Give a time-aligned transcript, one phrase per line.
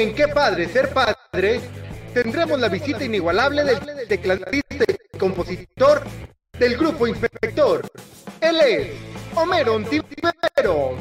[0.00, 1.60] En Qué Padre Ser Padre,
[2.14, 6.02] tendremos la visita inigualable del tecladista y compositor
[6.58, 7.86] del grupo Inspector.
[8.40, 8.92] Él es
[9.34, 10.96] Homero Ontivero.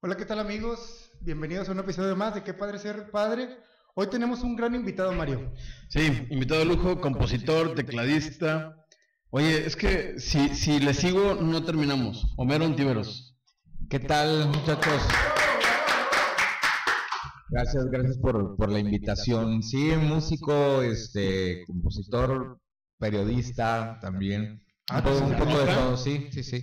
[0.00, 1.10] Hola, ¿qué tal amigos?
[1.20, 3.50] Bienvenidos a un episodio más de Qué Padre Ser Padre.
[3.92, 5.52] Hoy tenemos un gran invitado, Mario.
[5.90, 8.78] Sí, invitado de lujo, compositor, tecladista.
[9.28, 12.32] Oye, es que si, si le sigo, no terminamos.
[12.38, 13.31] Homero Ontiveros.
[13.88, 15.02] ¿Qué tal, muchachos?
[17.50, 19.62] Gracias, gracias por, por la invitación.
[19.62, 22.58] Sí, músico, este, compositor,
[22.98, 24.62] periodista también.
[24.90, 26.62] Ah, un, poco, un poco de todo, sí, sí, sí.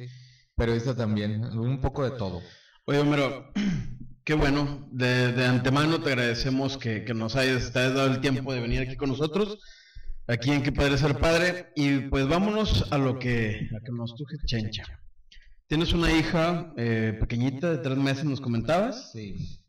[0.55, 2.41] Periodista también, un poco de todo.
[2.85, 3.51] Oye, Homero,
[4.23, 4.87] qué bueno.
[4.91, 8.61] De, de antemano te agradecemos que, que nos hayas, te hayas dado el tiempo de
[8.61, 9.59] venir aquí con nosotros,
[10.27, 11.71] aquí en Que Padre Ser Padre.
[11.75, 14.83] Y pues vámonos a lo que, a que nos truje Chencha.
[15.69, 19.11] Tienes una hija eh, pequeñita de tres meses, nos comentabas.
[19.11, 19.61] Sí.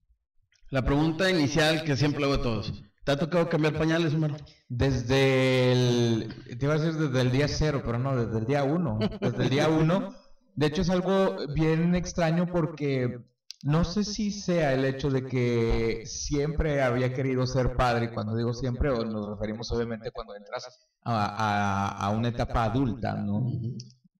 [0.71, 2.83] La pregunta inicial que siempre hago a todos.
[3.05, 4.37] ¿Te ha tocado cambiar pañales, Homero?
[4.71, 8.65] Desde el, te iba a decir desde el día cero, pero no, desde el día
[8.65, 8.99] uno.
[9.21, 10.15] Desde el día uno.
[10.55, 13.19] De hecho es algo bien extraño porque
[13.63, 18.35] no sé si sea el hecho de que siempre había querido ser padre, y cuando
[18.35, 20.67] digo siempre, nos referimos obviamente cuando entras
[21.05, 23.47] a, a- a una etapa adulta, ¿no?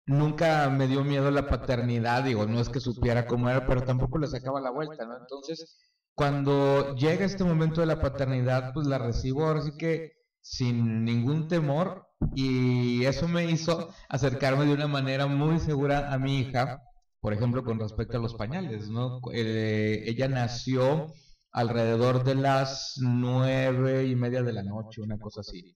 [0.05, 4.17] Nunca me dio miedo la paternidad, digo, no es que supiera cómo era, pero tampoco
[4.17, 5.17] le sacaba la vuelta, ¿no?
[5.17, 5.79] Entonces,
[6.15, 11.47] cuando llega este momento de la paternidad, pues la recibo ahora sí que sin ningún
[11.47, 16.81] temor y eso me hizo acercarme de una manera muy segura a mi hija,
[17.19, 19.19] por ejemplo, con respecto a los pañales, ¿no?
[19.33, 21.07] Eh, ella nació
[21.51, 25.75] alrededor de las nueve y media de la noche, una cosa así.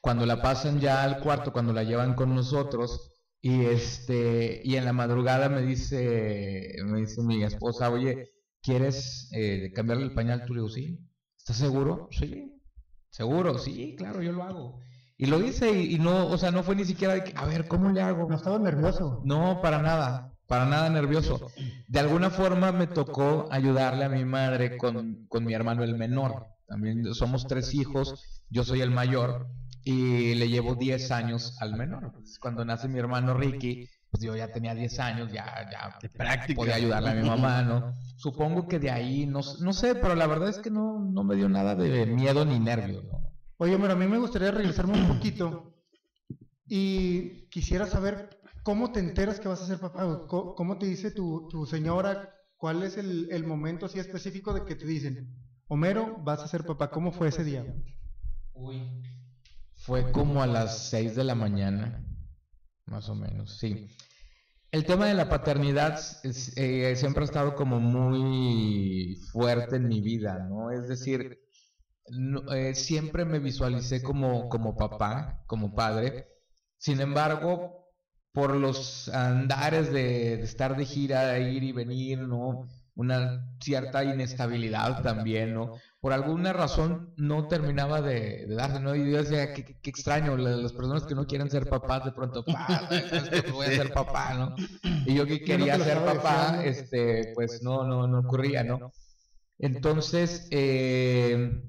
[0.00, 4.84] Cuando la pasan ya al cuarto, cuando la llevan con nosotros, y este, y en
[4.84, 8.30] la madrugada me dice, me dice mi esposa, oye,
[8.62, 10.44] ¿quieres eh, cambiarle el pañal?
[10.44, 10.98] Tú le digo, sí.
[11.38, 12.08] ¿Estás seguro?
[12.10, 12.60] Sí.
[13.10, 13.58] ¿Seguro?
[13.58, 14.80] Sí, claro, yo lo hago.
[15.16, 17.44] Y lo hice y, y no, o sea, no fue ni siquiera de que, a
[17.46, 18.28] ver, ¿cómo le hago?
[18.28, 19.22] No estaba nervioso.
[19.24, 21.50] No, para nada, para nada nervioso.
[21.88, 26.46] De alguna forma me tocó ayudarle a mi madre con, con mi hermano el menor.
[26.66, 29.48] También somos tres hijos, yo soy el mayor
[29.90, 32.04] y le llevo 10 años al menor.
[32.04, 36.58] Entonces, cuando nace mi hermano Ricky, pues yo ya tenía 10 años, ya, ya práctica.
[36.58, 37.94] podía ayudarle a mi mamá, ¿no?
[38.18, 41.36] Supongo que de ahí, no, no sé, pero la verdad es que no, no me
[41.36, 43.32] dio nada de miedo ni nervios, ¿no?
[43.56, 45.74] Oye, pero a mí me gustaría regresarme un poquito
[46.66, 50.26] y quisiera saber cómo te enteras que vas a ser papá.
[50.26, 52.34] ¿Cómo te dice tu, tu señora?
[52.58, 55.34] ¿Cuál es el, el momento así específico de que te dicen,
[55.66, 56.90] Homero, vas a ser papá?
[56.90, 57.64] ¿Cómo fue ese día?
[58.52, 58.82] Uy.
[59.88, 62.04] Fue como a las 6 de la mañana,
[62.86, 63.88] más o menos, sí.
[64.72, 66.00] El tema de la paternidad
[66.56, 70.70] eh, siempre ha estado como muy fuerte en mi vida, ¿no?
[70.72, 71.38] Es decir,
[72.08, 76.28] no- eh, siempre me visualicé como, como papá, como padre.
[76.78, 77.86] Sin embargo,
[78.32, 82.68] por los andares de, de estar de gira, de ir y venir, ¿no?
[82.94, 85.72] Una cierta inestabilidad también, ¿no?
[86.00, 88.94] Por alguna razón no terminaba de, de darse, ¿no?
[88.94, 92.44] Y yo decía, qué, extraño, la- las personas que no quieren ser papás, de pronto,
[92.44, 93.42] "Pa, ¿sabes qué?
[93.42, 94.54] Pues voy a ser papá, ¿no?
[95.04, 96.62] Y yo que no quería ser papá, deseando.
[96.70, 98.78] este, pues no, no, no ocurría, ¿no?
[99.58, 101.62] Entonces, eh,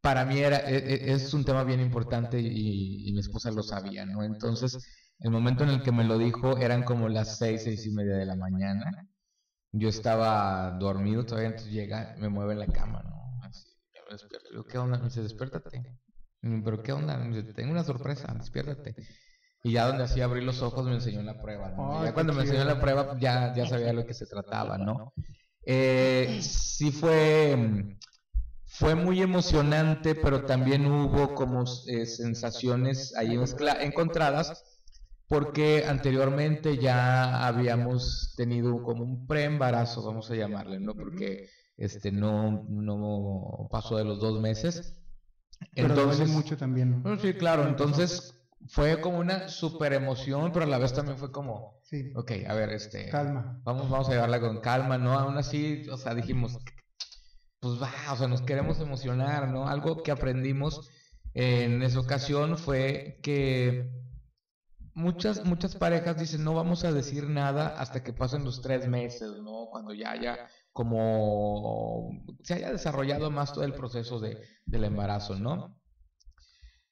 [0.00, 0.76] para mí era, e-
[1.10, 4.22] e- es un tema bien importante y, y mi esposa lo sabía, ¿no?
[4.24, 4.78] Entonces,
[5.18, 8.16] el momento en el que me lo dijo eran como las seis, seis y media
[8.16, 8.90] de la mañana.
[9.72, 13.19] Yo estaba dormido todavía, entonces llega, me mueve la cama, ¿no?
[14.10, 14.50] Me despierto.
[14.50, 14.98] Digo, ¿qué onda?
[14.98, 15.84] Me dice, despiértate.
[16.40, 17.16] ¿Pero qué onda?
[17.16, 18.96] Me dice, tengo una sorpresa, despiértate.
[19.62, 21.72] Y ya donde así abrí los ojos me enseñó la prueba,
[22.04, 25.12] ya cuando me enseñó la prueba ya, ya sabía de lo que se trataba, ¿no?
[25.62, 27.98] Eh, sí fue,
[28.64, 33.38] fue muy emocionante, pero también hubo como eh, sensaciones ahí
[33.82, 34.64] encontradas,
[35.28, 40.94] porque anteriormente ya habíamos tenido como un preembarazo, vamos a llamarle, ¿no?
[40.94, 44.96] Porque este no, no pasó de los dos meses.
[45.74, 47.10] Pero duele mucho también, ¿no?
[47.10, 48.34] No, sí, claro, entonces
[48.68, 52.54] fue como una super emoción, pero a la vez también fue como, Sí, ok, a
[52.54, 53.60] ver, este, calma.
[53.64, 55.18] vamos, vamos a llevarla con calma, ¿no?
[55.18, 56.56] Aún así, o sea, dijimos,
[57.58, 59.66] pues va, o sea, nos queremos emocionar, ¿no?
[59.66, 60.88] Algo que aprendimos
[61.34, 63.90] en esa ocasión fue que
[64.94, 69.32] muchas, muchas parejas dicen, no vamos a decir nada hasta que pasen los tres meses,
[69.42, 69.66] ¿no?
[69.70, 72.10] Cuando ya haya como
[72.42, 75.80] se haya desarrollado más todo el proceso de, del embarazo, ¿no?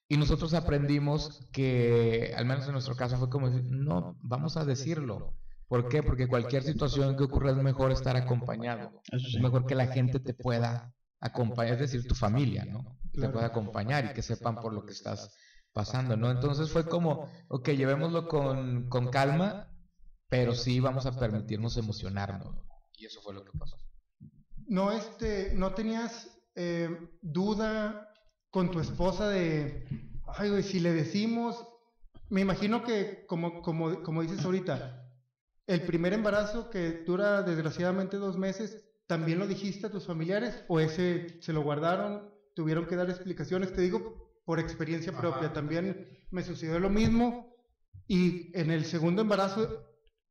[0.09, 4.65] Y nosotros aprendimos que, al menos en nuestro caso, fue como decir, no, vamos a
[4.65, 5.35] decirlo.
[5.69, 6.03] ¿Por qué?
[6.03, 9.03] Porque cualquier situación que ocurra es mejor estar acompañado.
[9.13, 12.99] Es mejor que la gente te pueda acompañar, es decir, tu familia, ¿no?
[13.13, 15.37] Que te pueda acompañar y que sepan por lo que estás
[15.75, 16.31] pasando, ¿no?
[16.31, 19.71] Entonces fue como, ok, llevémoslo con, con calma,
[20.29, 22.68] pero sí vamos a permitirnos emocionarnos.
[22.99, 23.77] Y eso fue lo que pasó.
[24.67, 26.91] No, este, no tenías eh,
[27.23, 28.13] duda
[28.51, 29.87] con tu esposa de,
[30.27, 31.65] ay, güey, si le decimos,
[32.29, 35.09] me imagino que, como, como, como dices ahorita,
[35.67, 40.81] el primer embarazo que dura desgraciadamente dos meses, ¿también lo dijiste a tus familiares o
[40.81, 42.35] ese se lo guardaron?
[42.55, 43.73] ¿Tuvieron que dar explicaciones?
[43.73, 47.55] Te digo por experiencia propia, también me sucedió lo mismo
[48.07, 49.87] y en el segundo embarazo,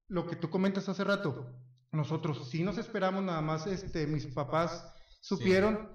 [0.08, 1.54] lo que tú comentas hace rato,
[1.92, 5.90] nosotros sí nos esperamos, nada más este, mis papás supieron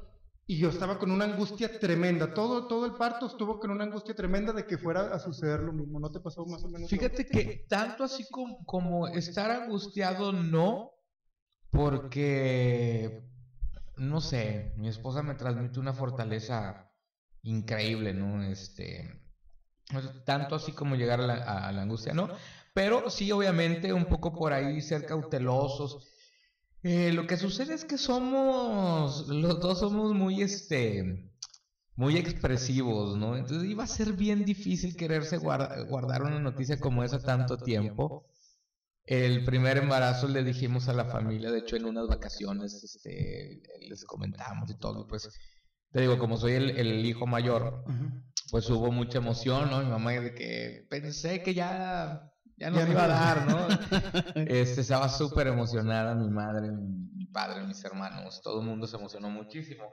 [0.47, 2.35] y yo estaba con una angustia tremenda.
[2.35, 5.73] Todo, todo el parto estuvo con una angustia tremenda de que fuera a suceder lo
[5.73, 6.01] mismo.
[6.01, 6.91] ¿No te pasó más o menos?
[6.91, 10.91] Fíjate que tanto así como, como estar angustiado, no,
[11.71, 13.23] porque,
[13.97, 16.91] no sé, mi esposa me transmite una fortaleza
[17.43, 18.43] increíble, ¿no?
[18.43, 19.23] Este,
[20.27, 22.29] tanto así como llegar a la, a la angustia, ¿no?
[22.75, 26.09] Pero sí, obviamente, un poco por ahí ser cautelosos.
[26.83, 31.31] Eh, lo que sucede es que somos, los dos somos muy, este,
[31.95, 33.37] muy expresivos, ¿no?
[33.37, 38.27] Entonces iba a ser bien difícil quererse guarda- guardar una noticia como esa tanto tiempo.
[39.05, 44.05] El primer embarazo le dijimos a la familia, de hecho en unas vacaciones, este, les
[44.05, 45.29] comentamos y todo, pues,
[45.93, 47.85] te digo, como soy el, el hijo mayor,
[48.51, 49.81] pues hubo mucha emoción, ¿no?
[49.83, 52.93] Mi mamá de que pensé que ya, ya nos Ya no.
[52.93, 53.67] iba a dar, ¿no?
[54.47, 58.97] Este, estaba súper emocionada mi madre, mi, mi padre, mis hermanos, todo el mundo se
[58.97, 59.85] emocionó muchísimo.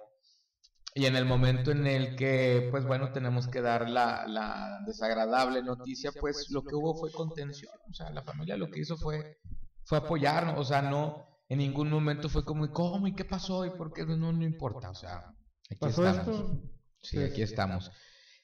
[0.95, 5.61] Y en el momento en el que, pues bueno, tenemos que dar la, la desagradable
[5.63, 7.71] noticia, pues lo que hubo fue contención.
[7.89, 9.37] O sea, la familia lo que hizo fue,
[9.85, 10.57] fue apoyarnos.
[10.57, 13.05] O sea, no, en ningún momento fue como, ¿y cómo?
[13.07, 13.65] ¿Y qué pasó?
[13.65, 14.03] ¿Y por qué?
[14.05, 14.89] No, no importa.
[14.89, 15.31] O sea,
[15.69, 16.39] aquí ¿Pasó estamos.
[16.39, 16.61] esto?
[17.01, 17.91] Sí, aquí estamos.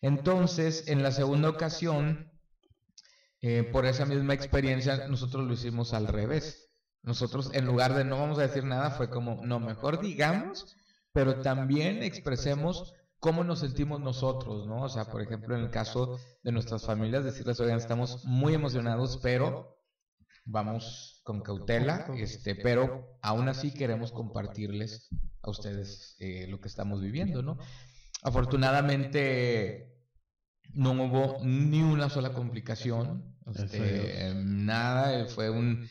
[0.02, 2.32] Entonces, en la segunda ocasión,
[3.48, 6.74] eh, por esa misma experiencia, nosotros lo hicimos al revés.
[7.04, 10.76] Nosotros, en lugar de no vamos a decir nada, fue como, no, mejor digamos,
[11.12, 14.82] pero también expresemos cómo nos sentimos nosotros, ¿no?
[14.82, 19.20] O sea, por ejemplo, en el caso de nuestras familias, decirles, oigan, estamos muy emocionados,
[19.22, 19.78] pero
[20.44, 25.08] vamos con cautela, este, pero aún así queremos compartirles
[25.44, 27.60] a ustedes eh, lo que estamos viviendo, ¿no?
[28.24, 29.92] Afortunadamente
[30.74, 35.88] no hubo ni una sola complicación, este, nada, eh, fue un,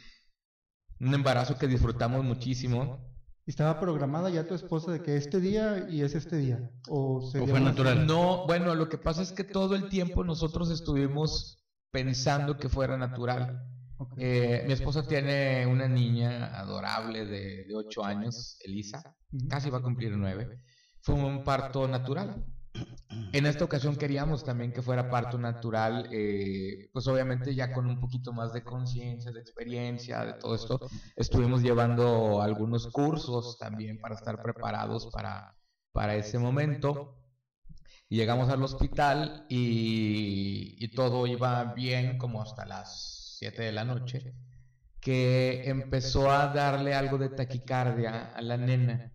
[1.01, 3.13] un embarazo que disfrutamos muchísimo.
[3.47, 6.71] ¿Estaba programada ya tu esposa de que este día y es este día?
[6.89, 8.07] ¿O, se ¿O fue natural?
[8.07, 12.97] No, bueno, lo que pasa es que todo el tiempo nosotros estuvimos pensando que fuera
[12.97, 13.63] natural.
[13.99, 14.15] Ok.
[14.19, 19.15] Eh, mi esposa tiene una niña adorable de, de 8 años, Elisa,
[19.49, 20.59] casi va a cumplir 9.
[21.03, 22.47] Fue un parto natural.
[23.33, 28.01] En esta ocasión queríamos también que fuera parto natural, eh, pues obviamente ya con un
[28.01, 30.81] poquito más de conciencia, de experiencia, de todo esto.
[31.17, 35.57] Estuvimos llevando algunos cursos también para estar preparados para,
[35.93, 37.17] para ese momento.
[38.09, 43.85] Y llegamos al hospital y, y todo iba bien como hasta las 7 de la
[43.85, 44.35] noche,
[45.01, 49.13] que empezó a darle algo de taquicardia a la nena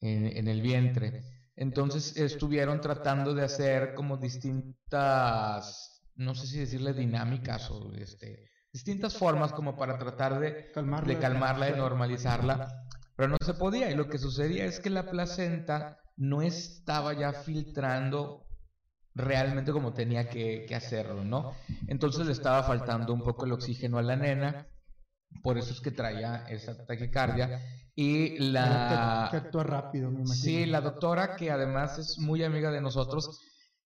[0.00, 1.35] en, en el vientre.
[1.56, 9.16] Entonces estuvieron tratando de hacer como distintas, no sé si decirle dinámicas o este, distintas
[9.16, 11.08] formas como para tratar de, Calmarla.
[11.08, 12.86] de calmarla, de normalizarla,
[13.16, 13.90] pero no se podía.
[13.90, 18.46] Y lo que sucedía es que la placenta no estaba ya filtrando
[19.14, 21.54] realmente como tenía que, que hacerlo, ¿no?
[21.88, 24.66] Entonces le estaba faltando un poco el oxígeno a la nena,
[25.42, 27.62] por eso es que traía esa taquicardia.
[27.94, 29.28] Y la...
[29.30, 30.34] Que, actúa rápido, me imagino.
[30.34, 33.40] Sí, la doctora, que además es muy amiga de nosotros,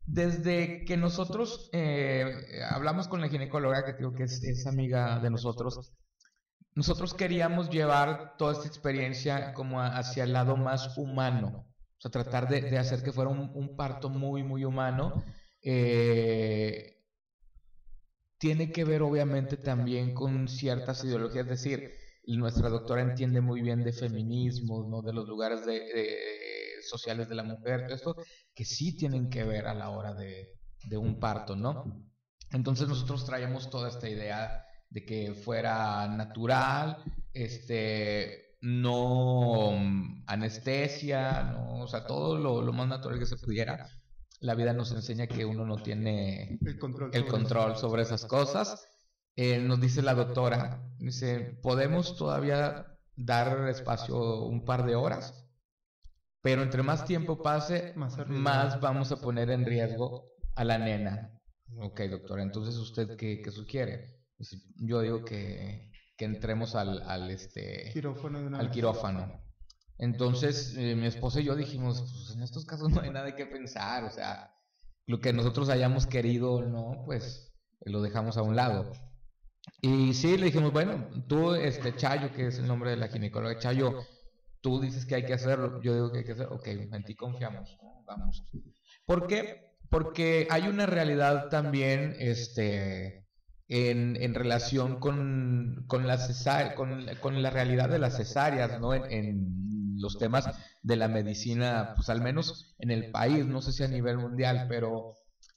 [0.05, 2.25] desde que nosotros eh,
[2.71, 5.93] hablamos con la ginecóloga, que creo que es, es amiga de nosotros,
[6.75, 12.49] nosotros queríamos llevar toda esta experiencia como hacia el lado más humano, o sea, tratar
[12.49, 15.23] de, de hacer que fuera un, un parto muy, muy humano.
[15.63, 17.00] Eh,
[18.41, 21.93] tiene que ver obviamente también con ciertas ideologías, es decir,
[22.27, 25.03] nuestra doctora entiende muy bien de feminismo, ¿no?
[25.03, 25.61] de los lugares
[26.83, 28.17] sociales de la mujer, todo esto,
[28.55, 30.55] que sí tienen que ver a la hora de,
[30.85, 31.85] de un parto, ¿no?
[32.51, 36.97] Entonces nosotros traíamos toda esta idea de que fuera natural,
[37.35, 43.87] este, no mm, anestesia, no, o sea, todo lo, lo más natural que se pudiera.
[44.41, 47.11] La vida nos enseña que uno no tiene El control.
[47.13, 48.89] el sobre control sobre esas cosas.
[49.37, 55.47] eh, nos dice la doctora, dice, podemos todavía dar espacio un par de horas,
[56.43, 61.39] pero entre más tiempo pase, Más vamos a poner en riesgo a la nena.
[61.79, 64.23] Ok, doctora, entonces usted qué, qué sugiere?
[64.39, 69.41] Dice, Yo digo que, que entremos al, al, este, Quirófano de una al quirófano.
[70.01, 73.47] Entonces, eh, mi esposa y yo dijimos, pues en estos casos no hay nada que
[73.47, 74.51] pensar, o sea,
[75.07, 77.53] lo que nosotros hayamos querido o no, pues
[77.85, 78.91] lo dejamos a un lado.
[79.83, 83.57] Y sí, le dijimos, bueno, tú, este, Chayo, que es el nombre de la ginecóloga,
[83.59, 83.95] Chayo,
[84.63, 87.15] tú dices que hay que hacerlo, yo digo que hay que hacerlo, ok, en ti
[87.15, 88.45] confiamos, vamos.
[89.07, 89.47] ¿Por qué?
[89.91, 93.27] Porque hay una realidad también, este,
[93.69, 98.95] en, en relación con, con, la cesá- con, con la realidad de las cesáreas, ¿no?
[98.95, 99.70] En, en
[100.01, 100.49] los temas
[100.83, 104.65] de la medicina, pues al menos en el país, no sé si a nivel mundial,
[104.69, 105.07] pero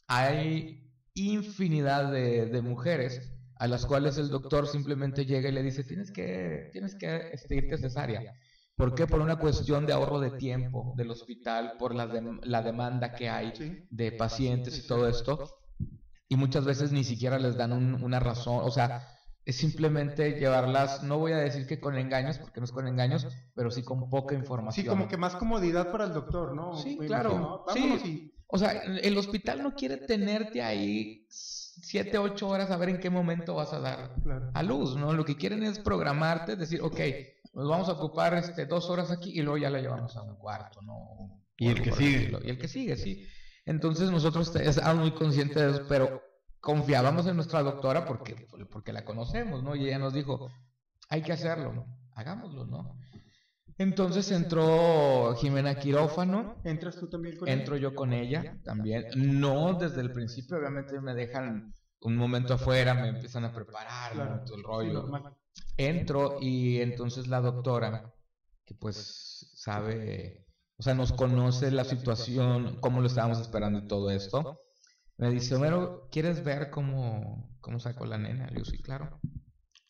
[0.07, 0.67] hay
[1.13, 3.21] infinidad de, de mujeres
[3.55, 7.55] a las cuales el doctor simplemente llega y le dice, tienes que, tienes que este,
[7.55, 8.25] irte a cesárea.
[8.75, 9.07] ¿Por qué?
[9.07, 13.29] Por una cuestión de ahorro de tiempo del hospital, por la, dem- la demanda que
[13.29, 13.53] hay
[13.89, 15.41] de pacientes y todo esto.
[16.27, 18.91] Y muchas veces ni siquiera les dan un- una razón, o sea,
[19.45, 23.27] es simplemente llevarlas, no voy a decir que con engaños, porque no es con engaños,
[23.55, 24.83] pero sí con poca información.
[24.85, 26.75] Sí, como que más comodidad para el doctor, ¿no?
[26.77, 27.31] Sí, Me claro.
[27.31, 27.63] imagino.
[27.73, 27.79] Sí.
[27.81, 32.89] Vámonos y- O sea, el hospital no quiere tenerte ahí siete, ocho horas a ver
[32.89, 34.51] en qué momento vas a dar Claro.
[34.53, 35.11] a luz, ¿no?
[35.13, 36.99] Lo que quieren es programarte, decir, ok,
[37.53, 40.35] nos vamos a ocupar este, dos horas aquí y luego ya la llevamos a un
[40.35, 41.41] cuarto, ¿no?
[41.57, 42.31] Y el que sigue.
[42.43, 43.27] Y el que sigue, sí.
[43.65, 46.21] Entonces nosotros te- estábamos muy conscientes de eso, pero
[46.63, 49.75] confiábamos en nuestra doctora porque, porque la conocemos, ¿no?
[49.75, 50.49] Y ella nos dijo,
[51.09, 52.97] hay que hacerlo, hagámoslo, ¿no?
[53.77, 59.07] Entonces entró Jimena quirófano, ¿Entras tú también con Entro yo con ella también.
[59.13, 64.55] No desde el principio, obviamente me dejan un momento afuera, me empiezan a preparar, todo
[64.55, 65.09] el rollo.
[65.75, 68.13] Entro y entonces la doctora,
[68.63, 70.45] que pues sabe,
[70.77, 74.61] o sea, nos conoce la situación, cómo lo estábamos esperando y todo esto,
[75.17, 78.47] me dice, Homero, ¿quieres ver cómo, cómo saco la nena?
[78.47, 79.19] Le digo, sí, claro.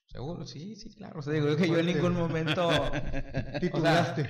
[0.05, 1.19] Seguro, sí, sí, claro.
[1.19, 2.69] O sea, digo que yo en ningún momento...
[3.59, 4.29] Titulaste.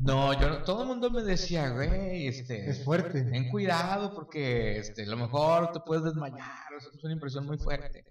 [0.00, 3.24] No, yo no- todo el mundo me decía, güey, este, es fuerte.
[3.24, 7.44] ten cuidado porque este, a lo mejor te puedes desmayar, o sea, es una impresión
[7.46, 8.04] muy fuerte.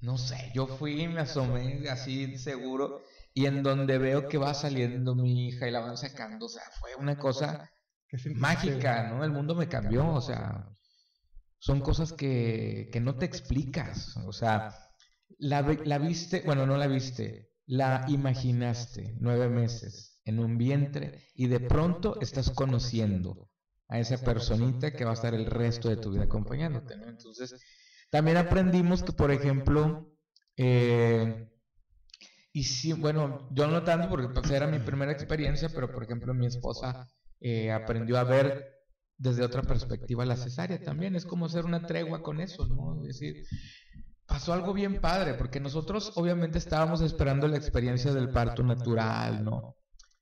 [0.00, 3.02] No sé, yo fui, me asomé así seguro
[3.34, 6.64] y en donde veo que va saliendo mi hija y la van sacando, o sea,
[6.80, 7.70] fue una cosa
[8.34, 9.24] mágica, ¿no?
[9.24, 10.66] El mundo me cambió, o sea,
[11.60, 14.74] son cosas que, que no te explicas, o sea,
[15.38, 15.62] la,
[15.98, 22.18] viste, bueno, no la viste, la imaginaste nueve meses en un vientre y de pronto
[22.20, 23.50] estás conociendo
[23.88, 26.94] a esa personita que va a estar el resto de tu vida acompañándote.
[26.94, 27.54] Entonces,
[28.10, 30.16] también aprendimos que, por ejemplo,
[30.56, 31.48] eh,
[32.52, 36.34] y sí, bueno, yo no tanto porque pues, era mi primera experiencia, pero por ejemplo
[36.34, 37.08] mi esposa
[37.40, 38.79] eh, aprendió a ver
[39.20, 41.14] desde otra perspectiva la cesárea también.
[41.14, 42.96] Es como hacer una tregua con eso, ¿no?
[43.02, 43.44] Es decir,
[44.26, 49.76] pasó algo bien padre, porque nosotros obviamente estábamos esperando la experiencia del parto natural, ¿no?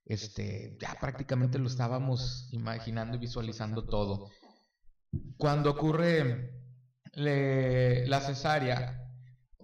[0.05, 4.29] Este, ya prácticamente lo estábamos imaginando y visualizando todo.
[5.37, 6.51] Cuando ocurre
[7.15, 9.01] le- la cesárea,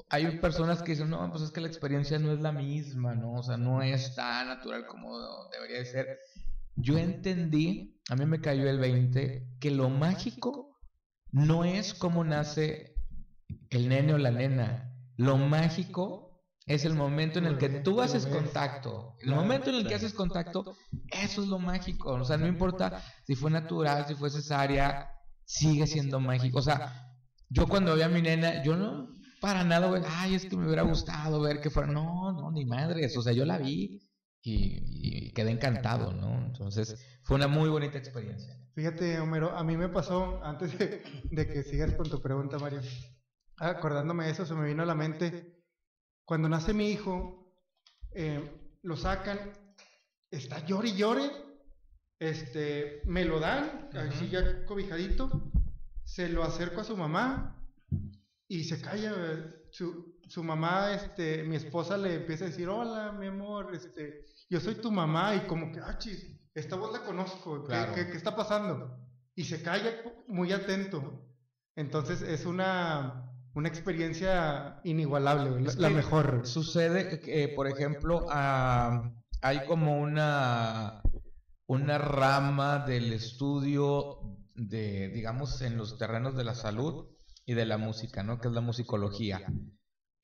[0.09, 3.35] hay personas que dicen, no, pues es que la experiencia no es la misma, ¿no?
[3.35, 5.19] O sea, no es tan natural como
[5.51, 6.19] debería de ser.
[6.77, 10.79] Yo entendí, a mí me cayó el 20, que lo mágico
[11.31, 12.95] no es cómo nace
[13.71, 14.93] el nene o la nena.
[15.17, 19.17] Lo mágico es el momento en el que tú haces contacto.
[19.21, 20.77] El momento en el que haces contacto,
[21.11, 22.13] eso es lo mágico.
[22.15, 25.11] O sea, no importa si fue natural, si fue cesárea,
[25.45, 26.59] sigue siendo mágico.
[26.59, 27.11] O sea,
[27.49, 30.65] yo cuando vi a mi nena, yo no para nada, güey, ay, es que me
[30.65, 31.93] hubiera gustado ver que fuera.
[31.93, 33.15] No, no, ni madres.
[33.19, 34.01] O sea, yo la vi
[34.45, 36.45] y, y quedé encantado, ¿no?
[36.45, 38.55] Entonces, fue una muy bonita experiencia.
[38.75, 42.83] Fíjate, Homero, a mí me pasó, antes de, de que sigas con tu pregunta, Mario,
[43.57, 45.63] acordándome de eso, se me vino a la mente,
[46.27, 47.55] cuando nace mi hijo,
[48.13, 49.39] eh, lo sacan,
[50.31, 51.31] está llore y llore,
[52.19, 55.51] este, me lo dan, así ya cobijadito,
[56.05, 57.67] se lo acerco a su mamá
[58.47, 63.13] y se calla, eh, su, su mamá, este, mi esposa le empieza a decir, hola,
[63.13, 67.05] mi amor, este, yo soy tu mamá, y como que, ah, chis, esta voz la
[67.05, 67.95] conozco, ¿qué, Claro.
[67.95, 68.97] qué- qué está pasando?
[69.35, 69.91] Y se calla
[70.29, 71.27] muy atento.
[71.77, 76.47] Entonces es una, una experiencia inigualable, la, Es la mejor.
[76.47, 81.03] Sucede que, por ejemplo, hay como una,
[81.67, 84.21] una rama del estudio
[84.55, 87.07] de, digamos, en los terrenos de la salud
[87.45, 88.39] y de la música, ¿no?
[88.41, 89.45] Que es la musicología.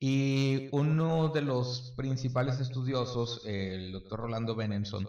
[0.03, 5.07] Y uno de los principales estudiosos, el doctor Rolando Benenson,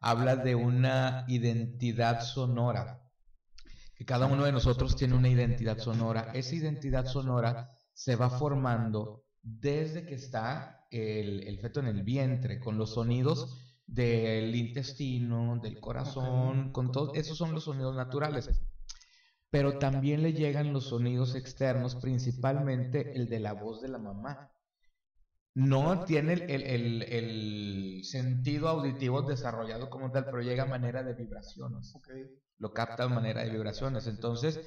[0.00, 3.02] habla de una identidad sonora,
[3.94, 6.30] que cada uno de nosotros tiene una identidad sonora.
[6.32, 12.60] Esa identidad sonora se va formando desde que está el, el feto en el vientre,
[12.60, 18.48] con los sonidos del intestino, del corazón, con todos, esos son los sonidos naturales.
[19.50, 24.52] Pero también le llegan los sonidos externos, principalmente el de la voz de la mamá.
[25.54, 31.92] No tiene el, el, sentido auditivo desarrollado como tal, pero llega a manera de vibraciones.
[32.58, 34.06] Lo capta a manera de vibraciones.
[34.06, 34.60] Entonces,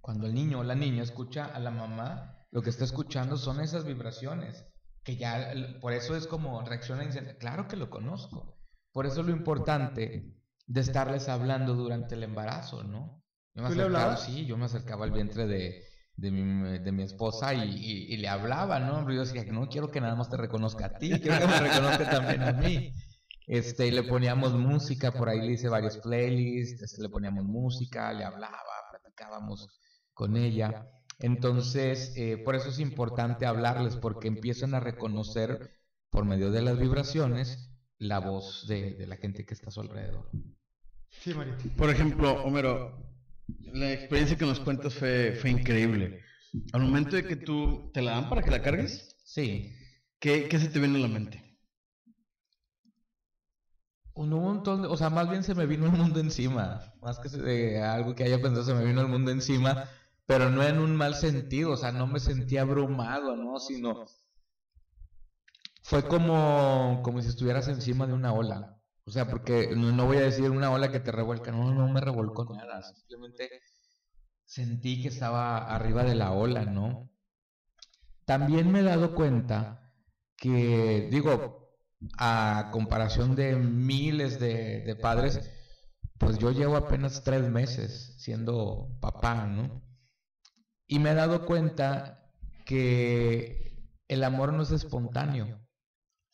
[0.00, 3.60] cuando el niño o la niña escucha a la mamá, lo que está escuchando son
[3.60, 4.66] esas vibraciones
[5.04, 7.08] que ya, por eso es como reacciona y
[7.38, 8.58] claro que lo conozco.
[8.90, 10.34] Por eso lo importante
[10.66, 13.23] de estarles hablando durante el embarazo, ¿no?
[13.54, 15.84] Yo me acercaba, sí, yo me acercaba al vientre de,
[16.16, 19.08] de, mi, de mi esposa y, y, le hablaba, ¿no?
[19.10, 22.10] Yo decía, no quiero que nada más te reconozca a ti, quiero que me reconozca
[22.10, 22.92] también a mí.
[23.46, 28.10] Este, y le poníamos música, por ahí le hice varios playlists, este, le poníamos música,
[28.14, 28.56] le hablaba,
[28.90, 29.68] platicábamos
[30.14, 30.88] con ella.
[31.18, 35.72] Entonces, eh, por eso es importante hablarles, porque empiezan a reconocer
[36.08, 40.30] por medio de las vibraciones la voz de, la gente que está a su alrededor.
[41.10, 41.34] Sí,
[41.76, 43.13] Por ejemplo, Homero,
[43.46, 46.22] la experiencia que nos cuentas fue, fue increíble.
[46.72, 49.74] Al momento de que tú te la dan para que la cargues, sí.
[50.18, 51.42] ¿qué, qué se te viene a la mente?
[54.14, 57.82] Un montón, o sea, más bien se me vino el mundo encima, más que de
[57.82, 59.88] algo que haya pensado, se me vino el mundo encima
[60.26, 63.58] pero no en un mal sentido, o sea, no me sentía abrumado, ¿no?
[63.58, 64.06] Sino
[65.82, 68.80] fue como, como si estuvieras encima de una ola.
[69.06, 72.00] O sea, porque no, voy a decir una ola que te revuelca, no, no me
[72.00, 73.50] revolcó nada, simplemente
[74.44, 77.10] sentí que estaba arriba de la ola, ¿no?
[78.24, 79.92] También me he dado cuenta
[80.36, 81.76] que, digo,
[82.18, 85.40] a comparación de miles de, de padres,
[86.18, 89.82] pues yo llevo apenas tres meses siendo papá, ¿no?
[90.86, 92.30] Y me he dado cuenta
[92.64, 95.63] que el amor no es espontáneo.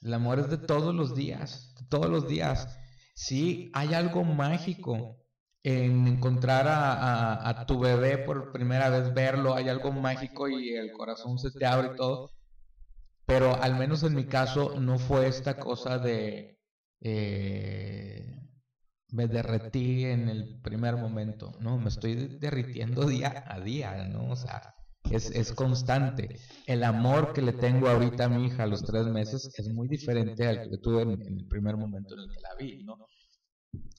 [0.03, 2.79] El amor es de todos los días, todos los días.
[3.15, 5.19] Sí, hay algo mágico
[5.63, 11.39] en encontrar a, tu bebé por primera vez, verlo, hay algo mágico y el corazón
[11.39, 12.31] se te abre y todo.
[13.27, 16.59] Pero al menos en mi caso no fue esta cosa de
[17.01, 18.41] eh,
[19.13, 21.79] me derretí en el primer momento, ¿no?
[21.79, 24.31] Me estoy derritiendo día a día, ¿no?
[24.31, 24.75] O sea,
[25.11, 26.39] es, es constante.
[26.67, 29.89] El amor que le tengo ahorita a mi hija a los tres meses es muy
[29.89, 32.97] diferente al que tuve en, el primer momento en el que la vi, ¿no?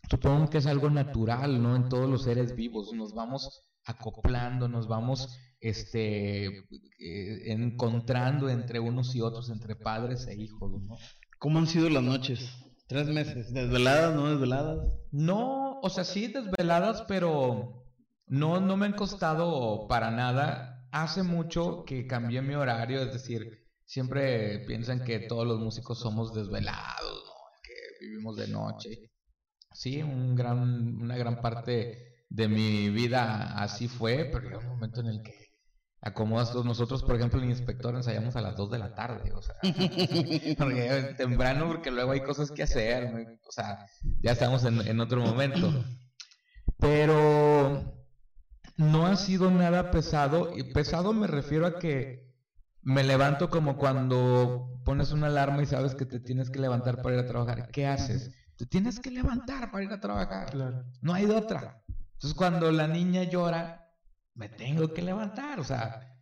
[0.10, 1.76] Supongo que es algo natural, ¿no?
[1.76, 9.16] En todos los seres vivos nos vamos acoplando, nos vamos este, eh, encontrando entre unos
[9.16, 10.96] y otros, entre padres e hijos, ¿no?
[11.40, 12.52] ¿Cómo han sido las noches?
[12.88, 13.54] Tres meses.
[13.54, 14.80] ¿Desveladas, no desveladas?
[15.12, 17.86] No, o sea, sí desveladas, pero
[18.28, 20.71] no, no me han costado para nada.
[20.92, 26.34] Hace mucho que cambié mi horario, es decir, siempre piensan que todos los músicos somos
[26.34, 27.34] desvelados, ¿no?
[27.64, 29.12] que vivimos de noche.
[29.74, 35.22] Sí, una gran parte de mi vida así fue, pero hay un momento en el
[35.22, 35.52] que
[36.02, 39.56] acomodas nosotros, por ejemplo, el inspector ensayamos a las 2 de la tarde, o sea,
[40.58, 43.86] porque temprano porque luego hay cosas que hacer, o sea,
[44.22, 45.86] ya estamos en otro momento.
[46.78, 48.01] Pero
[48.82, 52.32] no ha sido nada pesado, y pesado me refiero a que
[52.82, 57.16] me levanto como cuando pones una alarma y sabes que te tienes que levantar para
[57.16, 57.70] ir a trabajar.
[57.72, 58.32] ¿Qué haces?
[58.58, 60.56] Te tienes que levantar para ir a trabajar.
[61.02, 61.84] No hay de otra.
[62.14, 63.88] Entonces cuando la niña llora,
[64.34, 66.18] me tengo que levantar, o sea,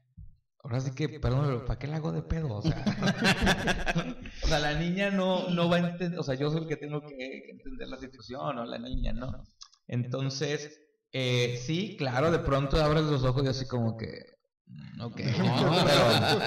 [0.63, 2.55] ahora sí que, perdón, ¿para qué la hago de pedo?
[2.55, 2.83] O sea,
[4.43, 6.77] o sea, la niña no, no va a entender, o sea, yo soy el que
[6.77, 9.43] tengo que, entender la situación, o la niña, ¿no?
[9.87, 16.39] Entonces, eh, sí, claro, de pronto abres los ojos y así como que, mm, pero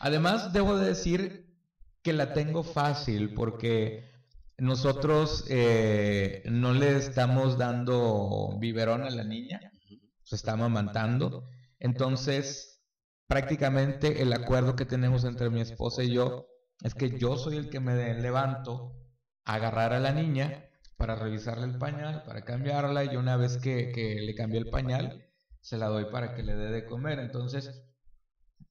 [0.00, 1.46] además debo de decir
[2.02, 4.10] que la tengo fácil porque
[4.58, 9.60] nosotros eh, no le estamos dando biberón a la niña
[10.26, 11.44] se está amamantando.
[11.78, 12.82] Entonces,
[13.28, 16.48] prácticamente el acuerdo que tenemos entre mi esposa y yo
[16.82, 18.92] es que yo soy el que me levanto
[19.44, 20.65] a agarrar a la niña
[20.96, 25.26] para revisarle el pañal, para cambiarla, y una vez que, que le cambié el pañal,
[25.60, 27.18] se la doy para que le dé de comer.
[27.18, 27.82] Entonces,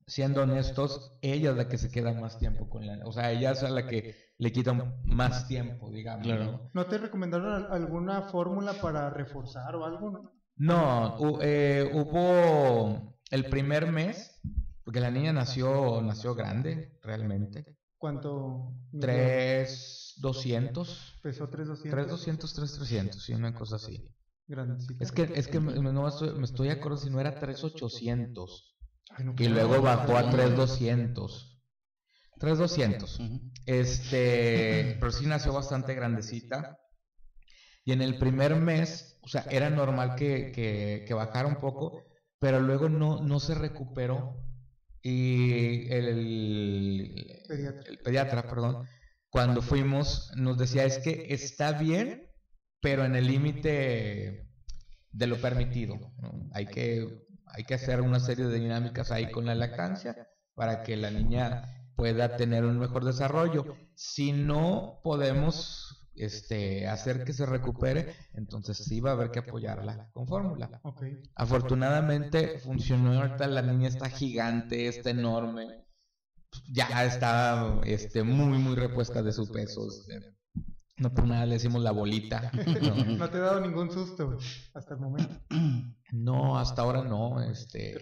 [0.08, 3.00] siendo honestos, ella es la que se queda más tiempo con la...
[3.06, 6.28] O sea, ella es la que le quita más tiempo, digamos.
[6.28, 6.70] ¿no?
[6.74, 10.32] ¿No te recomendaron alguna fórmula para reforzar o algo?
[10.58, 14.40] No, eh, hubo el primer mes,
[14.84, 17.66] Porque la niña nació, nació grande, realmente.
[17.98, 18.74] ¿Cuánto?
[18.92, 19.08] midió?
[20.22, 21.20] 3,200.
[21.22, 21.92] Pesó 3,200.
[21.92, 24.04] 3,200, 3,300, sí, una cosa así.
[24.48, 25.04] Grandecita.
[25.04, 28.76] Es que, es que me, no estoy, me estoy acordando si no era 3,800.
[29.10, 31.60] Ay, no, Y luego bajó a no, 3,200.
[32.40, 33.20] 3,200.
[33.20, 33.52] Ujú.
[33.66, 36.78] Este, pero sí nació bastante grandecita.
[37.84, 42.04] Y en el primer mes, o sea, era normal que, que, que bajara un poco,
[42.40, 44.42] pero luego no, no se recuperó.
[45.02, 47.92] Y el, Pediatra.
[47.92, 48.88] el pediatra, perdón,
[49.36, 52.32] cuando fuimos, nos decía, es que está bien,
[52.80, 54.50] pero en el límite
[55.12, 56.00] de lo permitido.
[56.20, 56.50] ¿no?
[56.54, 60.96] Hay, que, hay que hacer una serie de dinámicas ahí con la lactancia para que
[60.96, 63.76] la niña pueda tener un mejor desarrollo.
[63.94, 70.12] Si no podemos este, hacer que se recupere, entonces sí va a haber que apoyarla
[70.14, 70.82] con fórmula.
[71.36, 75.85] Afortunadamente funcionó ahorita, la niña está gigante, está enorme,
[76.72, 79.88] ya está este, muy, muy repuesta de su peso.
[80.98, 82.52] no por nada le decimos la bolita.
[82.82, 84.38] No, No te he dado ningún susto
[84.74, 85.36] hasta el momento.
[86.12, 87.42] no, hasta ahora no.
[87.42, 87.98] Este,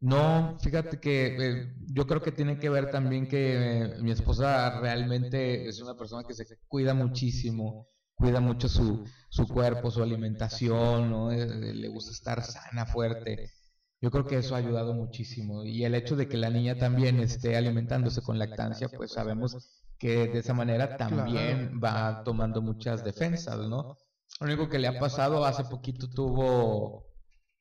[0.00, 4.80] no, fíjate que eh, yo creo que tiene que ver también que eh, mi esposa
[4.80, 11.10] realmente es una persona que se cuida muchísimo, cuida mucho su, su cuerpo, su alimentación,
[11.10, 11.32] ¿no?
[11.32, 13.50] Eh, le gusta estar sana, fuerte.
[14.00, 15.64] Yo creo que eso ha ayudado muchísimo.
[15.64, 19.56] Y el hecho de que la niña también esté alimentándose con lactancia, pues sabemos
[19.98, 23.96] que de esa manera también va tomando muchas defensas, ¿no?
[24.40, 27.06] Lo único que le ha pasado, hace poquito tuvo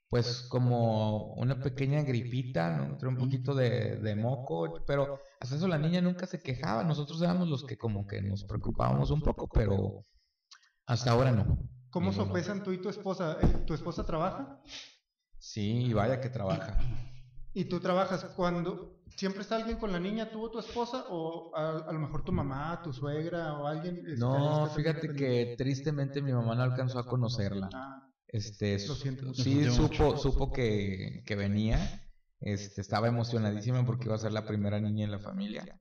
[0.10, 3.10] pues como una pequeña gripita, ¿no?
[3.10, 7.50] Un poquito de, de moco, pero hasta eso la niña nunca se quejaba, nosotros éramos
[7.50, 10.06] los que como que nos preocupábamos un poco, pero
[10.86, 11.58] hasta ahora no.
[11.90, 13.38] ¿Cómo sopesan tú y tu esposa?
[13.66, 14.62] ¿Tu esposa trabaja?
[15.40, 16.78] Sí, vaya que trabaja.
[17.54, 21.06] ¿Y tú trabajas cuando siempre está alguien con la niña, tú o tu esposa?
[21.10, 23.98] ¿O a, a lo mejor tu mamá, tu suegra o alguien?
[23.98, 27.70] este, No, fíjate que tristemente mi mamá no alcanzó a conocerla.
[27.74, 29.34] Ah, Este, Lo siento.
[29.34, 32.04] sí supo, supo que, que venía,
[32.40, 35.80] este, estaba emocionadísima porque iba a ser la primera niña en la familia,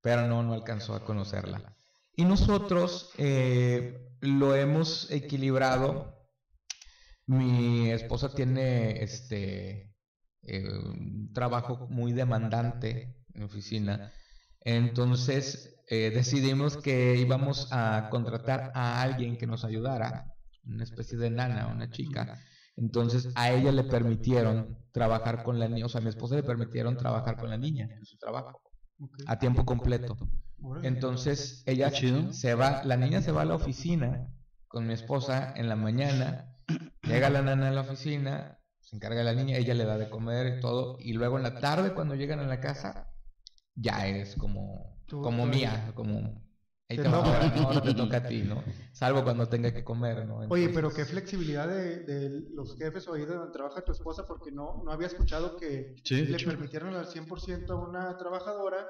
[0.00, 1.76] pero no, no alcanzó a conocerla.
[2.16, 6.16] Y nosotros eh, lo hemos equilibrado.
[7.28, 9.94] Mi esposa tiene este
[10.42, 14.12] eh, un trabajo muy demandante en oficina,
[14.60, 21.28] entonces eh, decidimos que íbamos a contratar a alguien que nos ayudara, una especie de
[21.30, 22.38] nana, una chica.
[22.76, 26.42] Entonces a ella le permitieron trabajar con la niña, o sea, a mi esposa le
[26.42, 28.62] permitieron trabajar con la niña en su trabajo
[29.26, 30.16] a tiempo completo.
[30.82, 34.28] Entonces ella se va, la niña se va a la oficina
[34.66, 36.54] con mi esposa en la mañana,
[37.08, 40.08] llega la nana a la oficina, se encarga de la niña, ella le da de
[40.10, 43.08] comer y todo, y luego en la tarde cuando llegan a la casa,
[43.74, 46.46] ya es como, Tú- como tú- mía, como...
[46.90, 47.18] Ahí Te toca.
[47.18, 48.64] ahora, ahora te toca a ti, ¿no?
[48.92, 50.38] Salvo cuando tenga que comer, ¿no?
[50.38, 54.24] Oye, pero qué flexibilidad de, de los jefes o ahí de donde trabaja tu esposa,
[54.26, 56.46] porque no, no había escuchado que Sí, le hecho.
[56.46, 58.86] permitieron al 100% a una trabajadora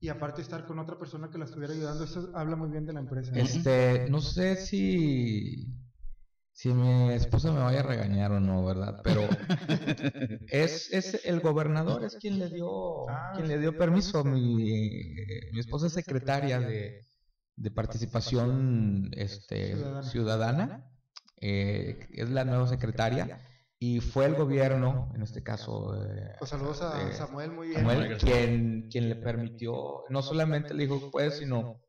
[0.00, 2.04] y aparte estar con otra persona que la estuviera ayudando.
[2.04, 3.32] Eso habla muy bien de la empresa.
[3.32, 3.38] ¿no?
[3.40, 5.66] Este, no sé si
[6.60, 9.00] si mi esposa me vaya a regañar o no, ¿verdad?
[9.02, 9.22] Pero
[10.48, 14.24] es, es el gobernador es quien le dio Ah, quien le dio permiso.
[14.24, 15.14] Mi,
[15.52, 17.06] mi esposa es secretaria de,
[17.56, 20.02] de participación este, Ciudadana.
[20.02, 20.90] ciudadana,
[21.40, 23.40] eh, es la nueva secretaria
[23.78, 27.80] y fue el gobierno, en este caso, eh, Pues saludos a eh, Samuel, muy bien.
[27.80, 31.80] Samuel, quien, quien le permitió, no solamente le dijo puedes, sino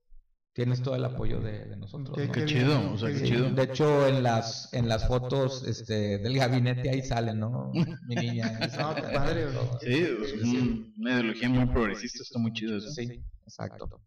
[0.53, 2.17] tienes todo el apoyo de, de nosotros.
[2.17, 2.33] Qué- ¿no?
[2.33, 3.49] Qué qué chido, o sea, qué chido.
[3.51, 7.71] De hecho, en las en las fotos este, del gabinete ahí sale, ¿no?
[8.07, 8.59] Mi niña.
[8.79, 9.67] No, qué padre, güey.
[9.81, 12.89] Sí, es un- una ideología muy progresista, está muy chido eso.
[12.91, 14.01] Sí, exacto.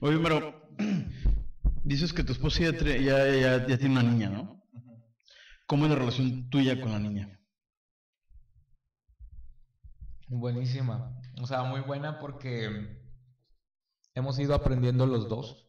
[0.00, 0.68] Oye, pero
[1.84, 4.62] dices que tu esposa ya, ya, ya, ya tiene una niña, ¿no?
[5.66, 7.38] ¿Cómo es la relación tuya con la niña?
[10.28, 11.18] Buenísima.
[11.40, 12.97] O sea, muy buena porque
[14.18, 15.66] hemos ido aprendiendo los dos.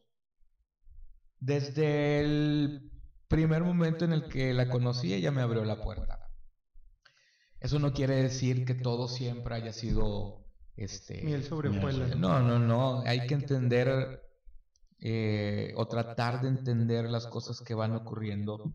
[1.38, 2.90] Desde el
[3.28, 6.28] primer momento en el que la conocí, ella me abrió la puerta.
[7.60, 12.16] Eso no quiere decir que todo siempre haya sido este Miel sobre hojuelas.
[12.16, 13.02] No, no, no.
[13.06, 14.22] Hay que entender
[14.98, 18.74] eh, o tratar de entender las cosas que van ocurriendo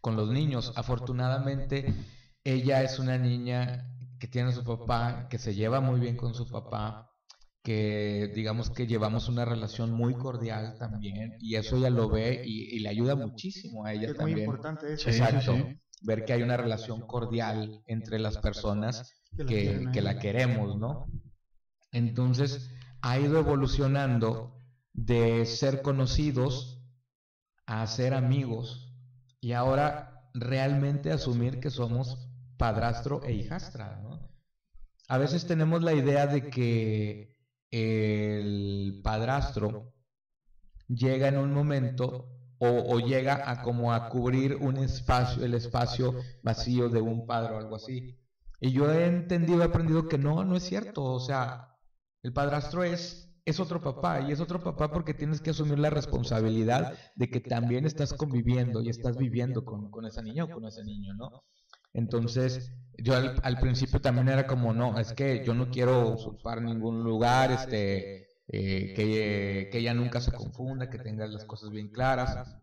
[0.00, 0.72] con los niños.
[0.76, 1.94] Afortunadamente,
[2.42, 6.34] ella es una niña que tiene a su papá, que se lleva muy bien con
[6.34, 7.13] su papá,
[7.64, 12.76] que digamos que llevamos una relación muy cordial también, y eso ella lo ve y,
[12.76, 14.38] y le ayuda muchísimo a ella Es muy también.
[14.40, 15.10] importante eso.
[15.10, 15.54] Sí, sí, Exacto.
[15.56, 15.80] sí.
[16.02, 21.06] Ver que hay una relación cordial entre las personas Que la que, la queremos, ¿no?
[21.92, 22.70] Entonces
[23.02, 24.56] ha ido evolucionando
[24.92, 26.82] de ser conocidos
[27.66, 28.94] a ser amigos
[29.40, 34.28] y ahora realmente asumir que somos padrastro e hijastra, ¿no?
[35.08, 37.33] A veces tenemos la idea de que
[37.74, 39.92] el padrastro
[40.86, 46.88] llega en un momento o, llega a como a cubrir un espacio, el espacio vacío
[46.88, 48.18] de un padre o algo así.
[48.60, 51.04] Y yo he entendido, he aprendido que no, no es cierto.
[51.04, 51.76] O sea,
[52.22, 55.90] el padrastro es, es otro papá y es otro papá porque tienes que asumir la
[55.90, 60.64] responsabilidad de que también estás conviviendo y estás viviendo con, con esa niña o con
[60.64, 61.44] ese niño, ¿no?
[61.94, 66.60] Entonces, yo al, al principio también era como, no, es que yo no quiero usurpar
[66.60, 71.88] ningún lugar, este, eh, que, que ella nunca se confunda, que tenga las cosas bien
[71.88, 72.56] claras.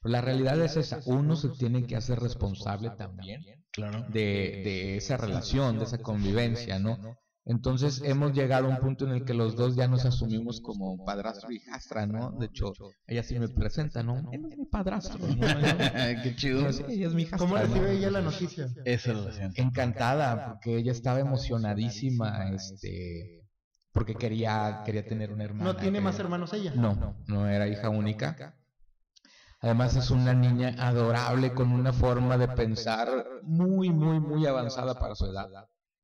[0.00, 4.06] Pero la realidad es esa, uno se tiene que hacer responsable también Claro.
[4.10, 6.98] de, de esa relación, de esa convivencia, ¿no?
[7.46, 11.04] Entonces hemos llegado a un punto en el que los dos ya nos asumimos como
[11.04, 12.32] padrastro y hijastra, ¿no?
[12.32, 12.72] De hecho,
[13.06, 14.16] ella sí me presenta, ¿no?
[14.32, 15.46] Él es mi padrastro, ¿no?
[16.22, 16.72] Qué chido.
[16.72, 17.46] Sí, ella es mi hijastra.
[17.46, 18.68] ¿Cómo recibe ella la noticia?
[18.86, 19.60] Esa es la siento.
[19.60, 23.46] Encantada, porque ella estaba emocionadísima, este,
[23.92, 25.64] porque quería, quería tener una hermana.
[25.64, 26.72] ¿No tiene más hermanos ella?
[26.74, 28.56] No, no era hija única.
[29.60, 33.08] Además es una niña adorable con una forma de pensar
[33.42, 35.48] muy, muy, muy avanzada para su edad.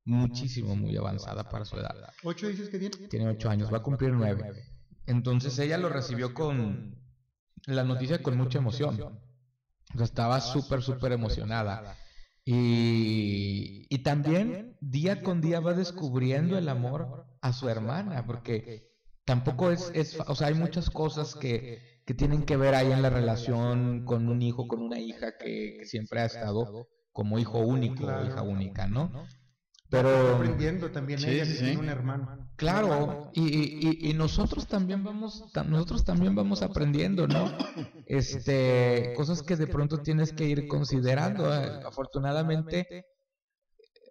[0.05, 1.95] Muchísimo, muy avanzada para su edad.
[2.23, 3.07] ¿Ocho dices que tiene?
[3.07, 4.63] Tiene ocho años, va a cumplir nueve.
[5.05, 6.95] Entonces ella lo recibió con
[7.65, 9.01] la noticia con mucha emoción.
[9.01, 11.97] O sea, estaba súper, súper emocionada.
[12.43, 18.89] Y, y también día con día va descubriendo el amor a su hermana, porque
[19.25, 23.03] tampoco es, es o sea, hay muchas cosas que, que tienen que ver ahí en
[23.03, 27.59] la relación con un hijo, con una hija que, que siempre ha estado como hijo
[27.59, 29.11] único o hija única, ¿no?
[29.91, 31.63] Pero aprendiendo también Sí, ella sí, que sí.
[31.65, 32.47] tiene un hermano.
[32.55, 37.45] Claro, y, y- y nosotros también vamos, nosotros también vamos aprendiendo, ¿no?
[38.07, 41.53] Este, cosas que de pronto tienes que ir considerando.
[41.53, 43.05] Eh, Afortunadamente,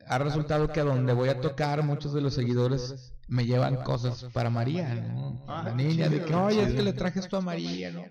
[0.06, 4.24] ha resultado que a donde voy a tocar, muchos de los seguidores me llevan cosas
[4.32, 5.44] para María, ¿no?
[5.46, 8.04] Ah, La qué niña, de que, oye, es que le traje esto a María, ¿no?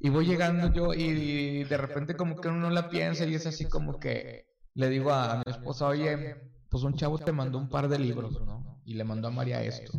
[0.00, 3.46] Y voy llegando yo y de repente como que uno no la piensa y es
[3.46, 6.36] así como que le digo a mi esposa, oye,
[6.76, 8.82] pues un chavo te mandó un par de libros, ¿no?
[8.84, 9.92] Y le mandó a María esto.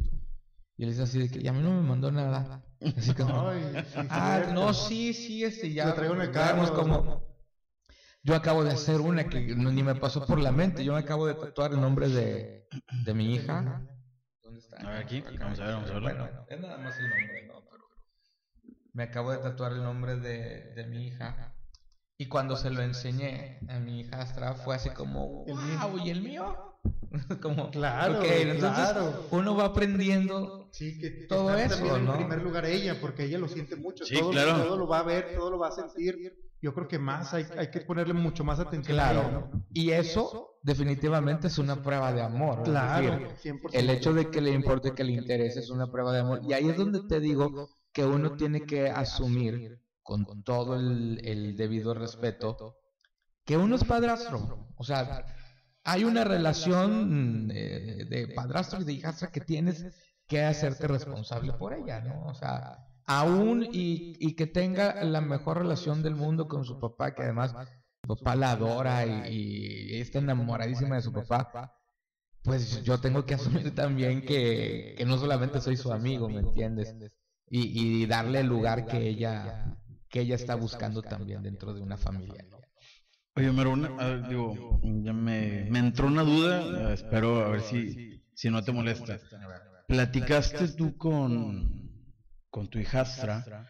[0.78, 2.64] Y él dice así de que, y a mí no me mandó nada.
[2.96, 5.88] Así como, Ay, sí, ah, no, sí, sí, este, ya.
[5.88, 6.84] Lo traigo en el veamos carro.
[6.84, 7.24] como,
[8.22, 10.84] yo acabo de hacer una que no- ni me pasó por la mente.
[10.86, 12.68] Yo me acabo de tatuar el nombre de,
[13.06, 13.90] de mi hija.
[14.44, 14.78] ¿Dónde está?
[14.78, 15.32] A ver, aquí, Acá.
[15.40, 16.10] vamos a ver, vamos a verlo.
[16.10, 17.66] Bueno, es nada más el nombre, ¿no?
[17.72, 17.86] Pero
[18.94, 21.56] me acabo de tatuar el nombre de, de mi hija.
[22.20, 26.67] Y cuando se lo enseñé a mi hijastra fue así como, wow, ¿y el mío?
[27.42, 29.28] como, Claro, ok, entonces claro.
[29.32, 32.12] uno va aprendiendo Sí, que que Todo eso, ¿no?
[32.14, 34.06] en primer lugar ella, porque ella lo siente mucho.
[34.06, 34.64] Sí, todo, claro.
[34.64, 36.16] todo lo va a ver, todo lo va a sentir.
[36.62, 39.50] Yo creo que más hay, hay que ponerle mucho más atención a ella, Claro.
[39.54, 39.66] ¿no?
[39.74, 42.64] Y eso definitivamente es una prueba de amor.
[42.64, 43.70] Claro, decir, 100%.
[43.74, 46.42] el hecho de que le importe que le interese es una prueba de amor.
[46.48, 51.56] Y ahí es donde te digo que uno tiene que asumir con todo el, el
[51.58, 52.76] debido respeto
[53.46, 54.68] que uno es padrastro.
[54.76, 55.26] O sea,
[55.88, 59.86] hay una relación eh, de padrastro y de hijastra que tienes
[60.28, 62.26] que hacerte responsable por ella, ¿no?
[62.26, 67.16] O sea, aún y, y que tenga la mejor relación del mundo con su papá,
[67.16, 67.56] que además
[68.04, 71.74] su papá la adora y, y está enamoradísima de su papá,
[72.44, 76.94] pues yo tengo que asumir también que, que no solamente soy su amigo, ¿me entiendes?
[77.50, 79.78] Y, y darle el lugar que ella,
[80.10, 82.57] que ella está buscando también dentro de una familia, ¿no?
[83.38, 87.50] Oye, Homero, una- a ver, digo, ya me, me entró una duda, eh, espero a
[87.50, 87.96] ver si,
[88.34, 89.20] si no te molesta.
[89.88, 91.92] ¿Platicaste tú con,
[92.50, 93.68] con tu hijastra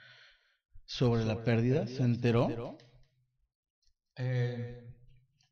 [0.86, 1.86] sobre la pérdida?
[1.88, 2.78] ¿Se enteró?
[4.18, 4.94] Eh,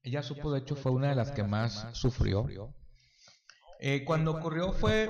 [0.03, 2.47] ella supo, de hecho, fue una de las que más sufrió.
[3.79, 5.09] Eh, cuando ocurrió fue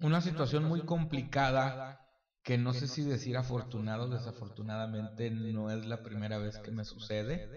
[0.00, 2.00] una situación muy complicada
[2.42, 7.48] que no sé si decir afortunado desafortunadamente no es la primera vez que me sucede,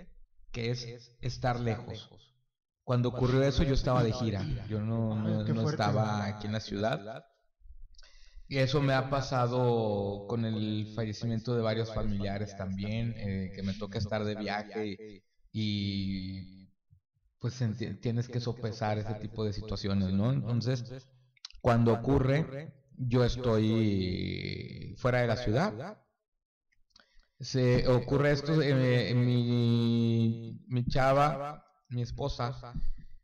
[0.51, 2.09] que es estar lejos.
[2.83, 5.83] Cuando ocurrió eso yo estaba de gira, yo no, no- qué no fuerte.
[5.83, 7.25] estaba aquí en la ciudad.
[8.49, 13.73] Y eso me ha pasado con el fallecimiento de varios familiares también, eh, que me
[13.73, 16.67] toca estar de viaje y
[17.39, 20.31] pues enti- tienes que sopesar ese tipo de situaciones, ¿no?
[20.31, 21.07] Entonces,
[21.61, 25.73] cuando ocurre, yo estoy fuera de la ciudad.
[27.39, 32.73] Se ocurre esto, eh, mi, mi chava, mi esposa,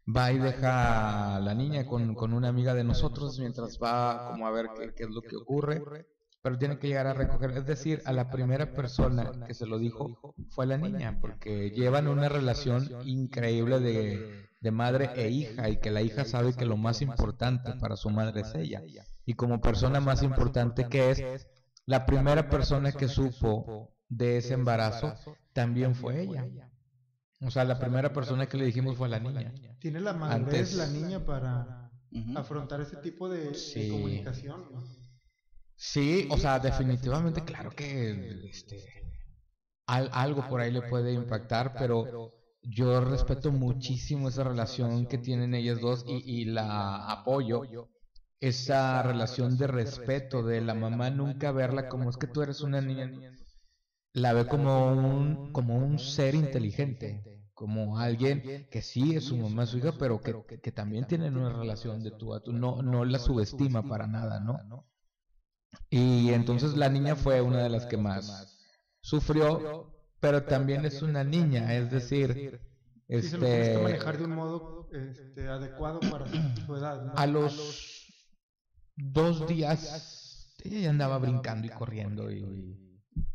[0.05, 4.45] va y deja a la niña con, con una amiga de nosotros mientras va como
[4.45, 6.05] a ver qué, qué es lo que ocurre,
[6.41, 9.79] pero tiene que llegar a recoger, es decir, a la primera persona que se lo
[9.79, 15.77] dijo fue la niña, porque llevan una relación increíble de, de madre e hija y
[15.77, 18.83] que la hija sabe que lo más importante para su madre es ella.
[19.25, 21.47] Y como persona más importante que es,
[21.85, 25.15] la primera persona que supo de ese embarazo
[25.53, 26.45] también fue ella.
[27.41, 29.53] O sea, la primera persona que le dijimos fue la niña.
[29.79, 31.91] Tiene la madurez la niña para
[32.35, 33.51] afrontar ese tipo de,
[33.91, 34.63] comunicación.
[35.75, 38.85] Sí, o sea, definitivamente, claro que este,
[39.85, 45.81] algo por ahí le puede impactar, pero yo respeto muchísimo esa relación que tienen ellas
[45.81, 47.89] dos y, y la apoyo.
[48.39, 52.79] esa relación de respeto de la mamá nunca verla como es que tú eres una
[52.79, 53.09] niña,
[54.13, 57.23] la ve como un, como un ser inteligente,
[57.53, 61.51] como alguien que sí es su mamá, su hija, pero que, que también tienen una
[61.51, 64.87] relación de tú a tú, no, no la subestima para nada, ¿no?
[65.89, 68.59] Y entonces la niña fue una de las que más
[69.01, 72.61] sufrió, pero también es una niña, es decir,
[73.07, 76.25] este, manejar de un modo este, adecuado para
[76.65, 77.13] su edad.
[77.15, 78.07] A los
[78.95, 82.82] dos días ella ya andaba brincando y corriendo y,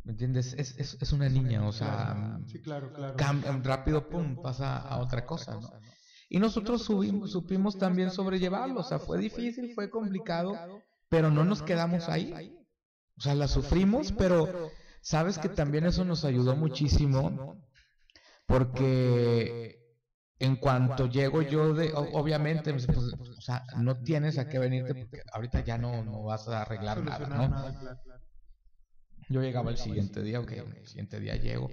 [0.05, 0.55] ¿me entiendes?
[0.55, 3.17] Es, es, es una niña, o sea, sí, claro, claro.
[3.62, 5.71] rápido, pum, pasa a otra cosa, ¿no?
[6.31, 10.55] Y nosotros subimos, supimos también sobrellevarlo, o sea, fue difícil, fue complicado,
[11.09, 12.55] pero no nos quedamos ahí.
[13.17, 17.57] O sea, la sufrimos, pero sabes que también eso nos ayudó muchísimo
[18.47, 19.79] porque
[20.38, 25.23] en cuanto llego yo de, obviamente, pues, o sea, no tienes a qué venirte porque
[25.33, 28.17] ahorita ya no, no vas a arreglar nada, ¿no?
[29.29, 31.71] Yo llegaba el siguiente día, ok, el siguiente día llego.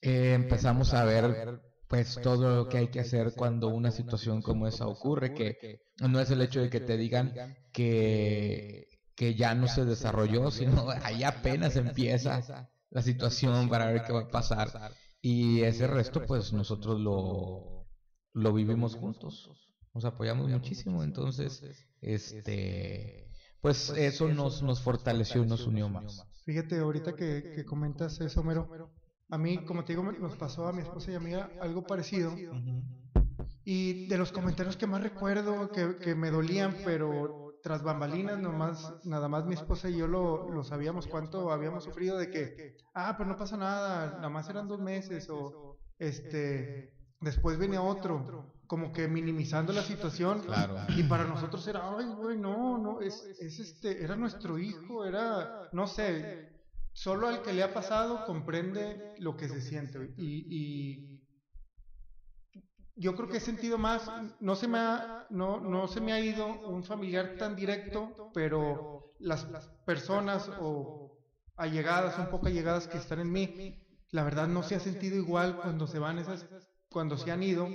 [0.00, 4.66] Eh, empezamos a ver pues todo lo que hay que hacer cuando una situación como
[4.66, 7.34] esa ocurre, que no es el hecho de que te digan
[7.72, 14.12] que, que ya no se desarrolló, sino ahí apenas empieza la situación para ver qué
[14.12, 14.70] va a pasar.
[15.20, 17.86] Y ese resto pues nosotros lo,
[18.32, 19.50] lo vivimos juntos,
[19.94, 21.62] nos apoyamos muchísimo, entonces,
[22.00, 26.26] este, pues eso nos, nos fortaleció y nos unió más.
[26.44, 28.92] Fíjate, ahorita que, que comentas eso, Mero,
[29.30, 32.34] a mí, como te digo, nos pasó a mi esposa y a mí algo parecido.
[33.64, 38.92] Y de los comentarios que más recuerdo, que, que me dolían, pero tras bambalinas, nomás,
[39.04, 43.14] nada más mi esposa y yo lo, lo sabíamos cuánto habíamos sufrido de que, ah,
[43.16, 48.92] pues no pasa nada, nada más eran dos meses, o este, Después viene otro, como
[48.92, 50.42] que minimizando la situación.
[50.96, 55.68] Y para nosotros era, ay, güey, no, no, es, es este, era nuestro hijo, era,
[55.72, 56.50] no sé,
[56.92, 60.14] solo al que le ha pasado comprende lo que se siente.
[60.16, 61.22] Y, y
[62.96, 66.20] yo creo que he sentido más, no se me ha, no, no se me ha
[66.20, 71.18] ido un familiar tan directo, pero las, las personas o
[71.56, 73.78] allegadas, un poco allegadas que están en mí,
[74.10, 76.46] la verdad no se ha sentido igual cuando se van esas
[76.90, 77.68] cuando se han ido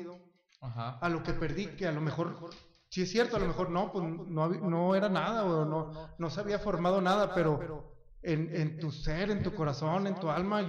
[0.61, 2.49] a lo que perdí, que a lo mejor,
[2.89, 6.29] si es cierto, a lo mejor no, pues no, no era nada o no, no
[6.29, 10.67] se había formado nada, pero en, en tu ser, en tu corazón, en tu alma,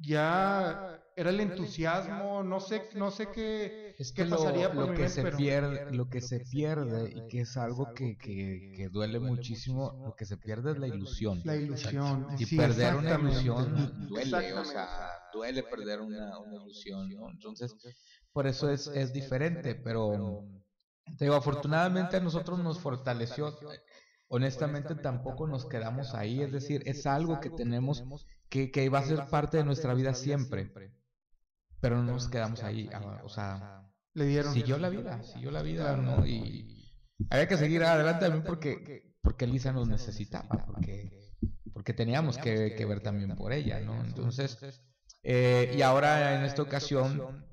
[0.00, 5.24] ya era el entusiasmo, no sé, no sé qué, es que pasaría lo, que se
[5.32, 10.14] pierde, lo que se pierde y que es algo que, que, que, duele muchísimo, lo
[10.14, 11.42] que se pierde es la ilusión.
[11.44, 12.28] La ilusión.
[12.38, 17.28] y perder una ilusión duele, o sea, duele perder una, una ilusión, ¿no?
[17.30, 17.74] Entonces,
[18.32, 20.44] por eso es, es diferente, pero
[21.16, 23.58] te digo, afortunadamente a nosotros nos fortaleció.
[24.28, 28.04] Honestamente tampoco nos quedamos ahí, es decir, es algo que tenemos
[28.50, 30.70] que, que va a ser parte de nuestra vida siempre,
[31.80, 35.62] pero no nos quedamos ahí, ah, o sea, le dieron siguió la vida, siguió la
[35.62, 36.26] vida, ¿no?
[36.26, 36.92] Y
[37.30, 41.32] había que seguir adelante también porque, porque Lisa nos necesitaba, porque,
[41.72, 44.04] porque teníamos que, que ver también por ella, ¿no?
[44.04, 44.58] Entonces,
[45.22, 47.46] eh, y ahora en esta ocasión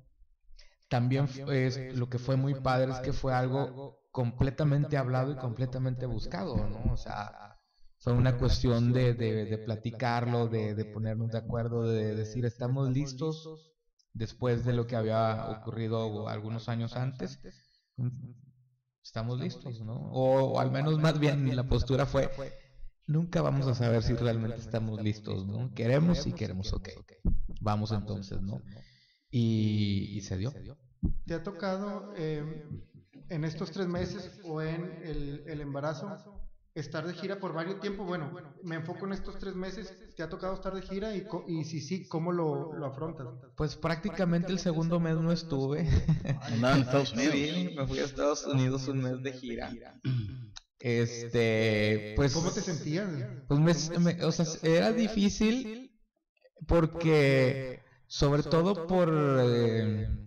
[0.95, 6.05] también es, lo que fue muy padre es que fue algo completamente hablado y completamente
[6.05, 6.93] buscado, ¿no?
[6.93, 7.59] O sea,
[7.97, 13.75] fue una cuestión de, de, platicarlo, de, de, ponernos de acuerdo, de decir, estamos listos
[14.13, 17.41] después de lo que había ocurrido algunos años antes.
[19.03, 19.95] Estamos listos, ¿no?
[20.13, 22.31] O, al menos más bien la postura fue,
[23.05, 25.73] nunca vamos a saber si realmente estamos listos, ¿no?
[25.73, 26.87] Queremos y queremos, ok.
[27.59, 28.61] Vamos entonces, ¿no?
[29.37, 30.53] Y, se dio.
[31.25, 32.43] ¿Te ha tocado eh,
[33.29, 36.17] en estos tres meses o en el, embarazo
[36.75, 38.05] estar de gira por varios tiempos.
[38.05, 38.31] Bueno,
[38.63, 39.93] me enfoco en estos tres meses.
[40.15, 41.13] ¿Te ha tocado estar de gira?
[41.15, 43.27] Y, si sí, ¿cómo lo, lo afrontas?
[43.55, 45.87] Pues prácticamente el segundo mes no estuve.
[46.41, 47.35] Andaba en Estados Unidos.
[47.35, 49.71] Sí, me fui a Estados Unidos un mes de gira.
[50.77, 52.33] Este, pues.
[52.33, 53.09] ¿Cómo te sentías?
[53.47, 55.89] Pues me, me- o sea, era difícil
[56.67, 60.24] porque, sobre todo por, eh,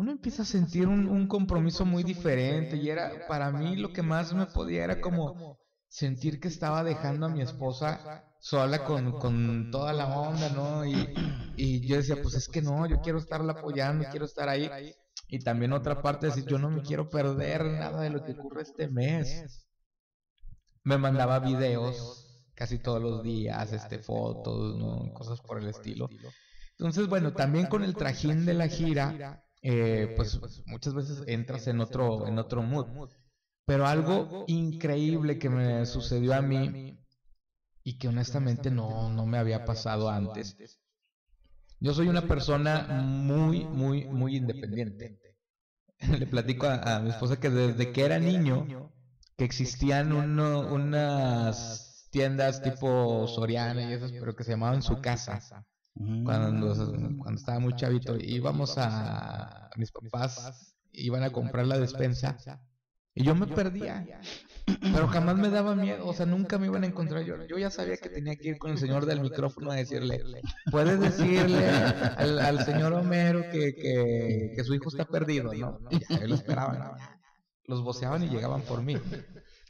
[0.00, 4.02] uno empieza a sentir un, un compromiso muy diferente y era, para mí lo que
[4.02, 9.70] más me podía era como sentir que estaba dejando a mi esposa sola con, con
[9.70, 10.86] toda la onda, ¿no?
[10.86, 11.12] Y,
[11.56, 14.70] y yo decía, pues es que no, yo quiero estarla apoyando, quiero estar ahí.
[15.28, 18.62] Y también otra parte, decir, yo no me quiero perder nada de lo que ocurre
[18.62, 19.66] este mes
[20.82, 25.12] me mandaba videos casi todos los días, este, fotos, ¿no?
[25.12, 26.08] cosas por el estilo.
[26.78, 31.80] Entonces, bueno, también con el trajín de la gira, eh, pues muchas veces entras en
[31.80, 32.86] otro, en otro mood.
[33.66, 36.76] Pero algo increíble que me sucedió a mí
[37.84, 40.56] y que honestamente no, no me había pasado antes.
[41.80, 45.14] Yo soy una persona muy, muy, muy independiente.
[46.20, 48.68] Le platico a, a mi esposa que desde que era niño,
[49.36, 55.44] que existían uno- unas tiendas tipo Soriana y esas, pero que se llamaban su casa.
[56.24, 56.74] Cuando,
[57.18, 62.36] cuando estaba muy chavito, íbamos a mis papás, iban a comprar la despensa
[63.14, 64.20] y yo me perdía.
[64.80, 67.24] Pero jamás me daba miedo, o sea, nunca me iban a encontrar.
[67.24, 70.22] Yo, yo ya sabía que tenía que ir con el señor del micrófono a decirle,
[70.70, 75.78] puedes decirle al, al señor Homero que, que, que su hijo está perdido, ¿no?
[76.08, 76.94] Ya, lo esperaba, ¿no?
[77.64, 78.96] Los voceaban y llegaban por mí.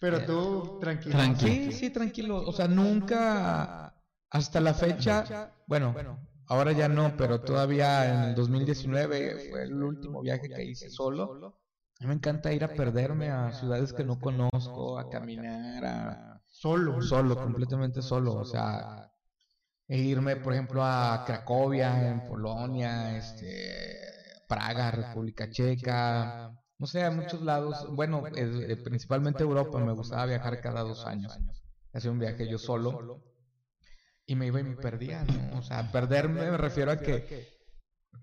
[0.01, 1.18] Pero tú, tranquilo.
[1.39, 2.43] Sí, sí, tranquilo.
[2.47, 3.89] O sea, nunca,
[4.31, 5.95] hasta la fecha, bueno,
[6.47, 11.59] ahora ya no, pero todavía en el 2019 fue el último viaje que hice solo.
[11.99, 16.43] A mí me encanta ir a perderme a ciudades que no conozco, a caminar, a...
[16.47, 17.03] Solo.
[17.03, 18.35] Solo, completamente solo.
[18.35, 19.11] O sea,
[19.87, 23.99] e irme, por ejemplo, a Cracovia, en Polonia, este,
[24.49, 27.87] Praga, República Checa, no sé, a muchos lados.
[27.95, 31.37] Bueno, eh, eh, principalmente Europa, me gustaba viajar cada dos años.
[31.93, 33.30] Hacía un viaje yo solo
[34.31, 35.59] y me iba y me perdía, ¿no?
[35.59, 37.49] O sea, perderme me refiero a que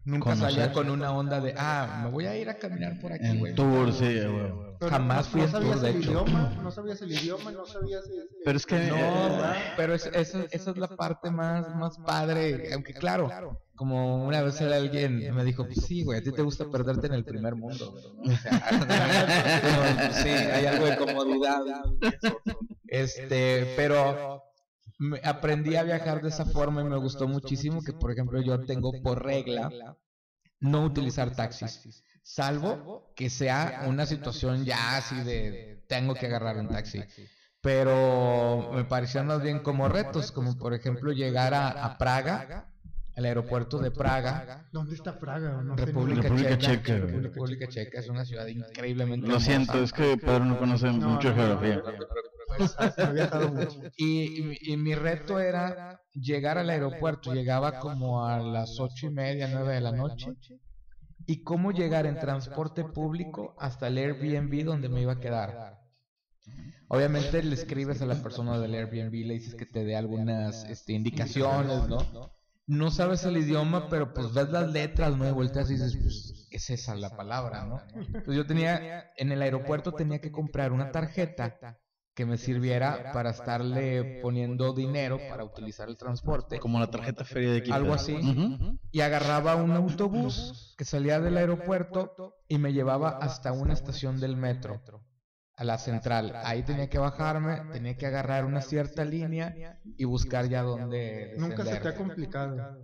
[0.06, 0.52] nunca Conocer.
[0.52, 3.54] salía con una onda de, ah, me voy a ir a caminar por aquí, güey.
[3.56, 4.54] Tour, sí, güey.
[4.80, 6.10] Pero Jamás no- fui no en tour, sabías de el hecho.
[6.12, 8.06] idioma, no sabías el idioma, no sabías...
[8.06, 11.98] este, Pero es que No, eh, pero es- esa, esa es la parte más, más
[11.98, 13.30] padre, aunque claro,
[13.76, 17.08] como una vez era alguien me dijo, pues sí, güey, a ti te gusta perderte
[17.08, 18.22] en el primer mundo, ¿no?
[18.34, 21.60] O sea, sí, hay algo de comodidad.
[22.90, 24.42] Este, pero
[25.00, 28.60] me- aprendí a viajar de esa forma y me gustó muchísimo que, por ejemplo, yo
[28.62, 29.70] tengo por regla
[30.60, 36.68] no utilizar taxis, salvo que sea una situación ya así de tengo que agarrar un
[36.68, 37.04] taxi.
[37.62, 42.72] Pero me parecían más bien como retos, como por ejemplo llegar a, a Praga,
[43.16, 45.62] al aeropuerto de Praga, ¿Dónde está Praga?
[45.64, 46.94] No sé ni- República, República Checa.
[46.98, 49.86] República Checa es una ciudad increíblemente lo siento, hermosa.
[49.86, 51.82] es que Pedro no conoce No, mucho no, geografía.
[53.96, 55.78] Y, y- y mi reto era
[56.14, 60.38] llegar al aeropuerto, llegaba como a las ocho y media, nueve de la noche,
[61.28, 65.62] y cómo llegar en transporte público hasta el Airbnb donde me iba a quedar.
[66.90, 70.94] Obviamente le escribes a la persona del Airbnb, le dices que te dé algunas este,
[70.94, 72.14] indicaciones, ¿no?
[72.66, 75.28] No sabes el idioma, pero pues ves las letras, ¿no?
[75.28, 77.86] Y volteas y dices, pues es esa la palabra, ¿no?
[78.18, 78.84] Entonces yo tenía,
[79.18, 81.62] en el aeropuerto tenía que comprar una tarjeta
[82.18, 86.58] que me sirviera para estarle poniendo dinero para utilizar el transporte.
[86.58, 87.72] Como la tarjeta feria de aquí.
[87.72, 88.18] Algo así.
[88.92, 94.36] Y agarraba un autobús que salía del aeropuerto y me llevaba hasta una estación del
[94.36, 94.82] metro,
[95.56, 96.34] a la central.
[96.44, 101.66] Ahí tenía que bajarme, tenía que agarrar una cierta línea y buscar ya dónde Nunca
[101.66, 102.80] se te ha complicado.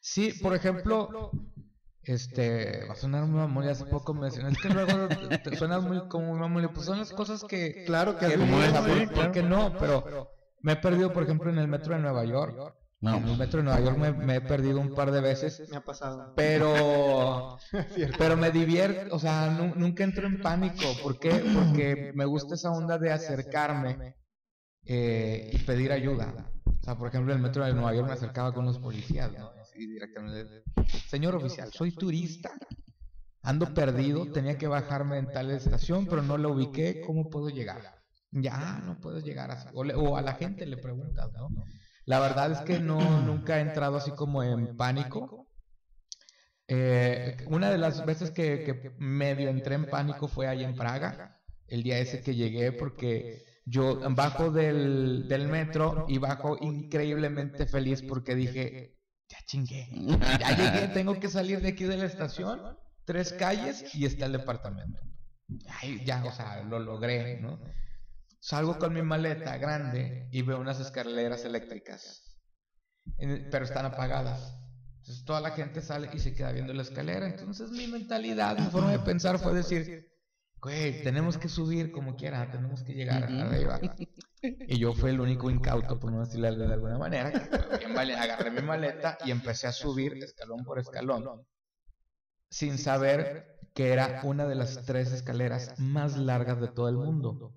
[0.00, 1.30] Sí, por ejemplo,
[2.06, 5.38] este, va a sonar muy mamón, y hace poco me decían, es que luego te,
[5.50, 8.44] te suenas muy como muy mamón, pues son las cosas que, Claro que que no,
[8.44, 9.32] sí, ¿por- por claro.
[9.32, 9.76] qué no?
[9.78, 10.30] Pero
[10.60, 12.74] me he perdido, por ejemplo, en el metro de Nueva York.
[13.00, 13.16] No.
[13.18, 15.76] En el metro de Nueva York me, me he perdido un par de veces, Me
[15.76, 16.32] ha pasado.
[16.36, 17.58] pero
[18.18, 20.84] pero me divierte, o sea, nu- nunca entro en pánico.
[21.02, 21.30] ¿Por qué?
[21.54, 24.16] Porque me gusta esa onda de acercarme
[24.86, 26.50] eh, y pedir ayuda.
[26.66, 29.30] O sea, por ejemplo, en el metro de Nueva York me acercaba con los policías,
[29.32, 29.50] ¿no?
[29.74, 30.62] Así directamente.
[31.08, 32.50] Señor oficial, soy turista,
[33.42, 37.82] ando perdido, tenía que bajarme en tal estación, pero no la ubiqué, ¿cómo puedo llegar?
[38.30, 39.68] Ya, no puedo llegar así.
[39.72, 41.48] O, le- o a la gente le preguntas, ¿no?
[42.06, 45.34] La verdad es que no, nunca he entrado así como en pánico.
[46.68, 51.20] Eh, una de las veces que, que medio entré en pánico fue ahí en Praga,
[51.66, 53.26] el día ese que llegué, porque
[53.66, 58.76] yo bajo del, del metro y bajo increíblemente feliz porque dije,
[59.34, 59.88] ya chingué,
[60.40, 64.32] ya llegué, tengo que salir de aquí de la estación, tres calles y está el
[64.32, 65.00] departamento.
[65.68, 67.60] Ay, ya, o sea, lo logré, ¿no?
[68.40, 72.38] Salgo con mi maleta grande y veo unas escaleras eléctricas,
[73.50, 74.60] pero están apagadas.
[74.98, 77.26] Entonces toda la gente sale y se queda viendo la escalera.
[77.26, 80.10] Entonces mi mentalidad, mi forma de pensar fue decir,
[80.60, 83.80] güey, tenemos que subir como quiera, tenemos que llegar arriba.
[84.68, 88.62] Y yo fui el único incauto, por no decirle de alguna manera, que agarré mi
[88.62, 91.24] maleta y empecé a subir escalón por escalón,
[92.50, 97.52] sin saber que era una de las tres escaleras más largas de todo el mundo.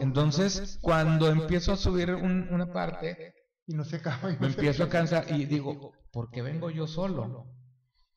[0.00, 3.34] Entonces, cuando empiezo a subir un- una parte,
[3.66, 4.30] Y no se acaba.
[4.40, 7.46] me empiezo a cansar y digo, ¿por qué vengo yo solo?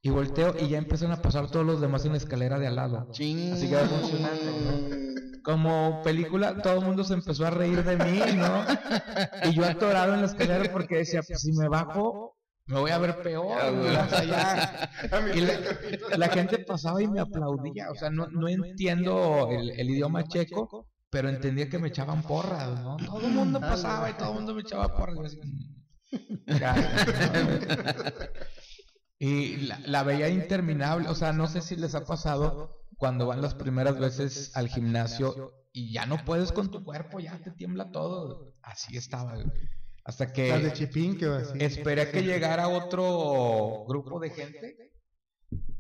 [0.02, 2.76] Y volteo y ya empiezan a pasar todos los demás en la escalera de al
[2.76, 3.08] lado.
[3.12, 5.11] Así que va funcionando, ¿no?
[5.44, 8.66] Como película, todo el mundo se empezó a reír de mí, ¿no?
[9.50, 12.98] Y yo atorado en la escalera porque decía, pues si me bajo, me voy a
[13.00, 13.58] ver peor.
[15.34, 15.60] Y la,
[16.18, 20.88] la gente pasaba y me aplaudía, o sea, no, no entiendo el, el idioma checo,
[21.10, 22.98] pero entendía que me echaban porras, ¿no?
[22.98, 25.38] Todo el mundo pasaba y todo el mundo me echaba porras.
[29.20, 33.42] Y la, la veía interminable, o sea, no sé si les ha pasado cuando van
[33.42, 37.90] las primeras veces al gimnasio y ya no puedes con tu cuerpo, ya te tiembla
[37.90, 38.54] todo.
[38.62, 39.48] Así estaba, güey.
[40.04, 41.58] Hasta Las de que Chipín que así.
[41.62, 44.92] esperé a que llegara otro grupo de gente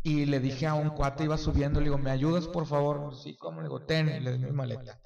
[0.01, 3.15] y le dije a un cuate, iba subiendo, le digo, ¿me ayudas por favor?
[3.15, 3.61] Sí, ¿cómo?
[3.61, 4.99] Le digo, ten, y le di mi maleta.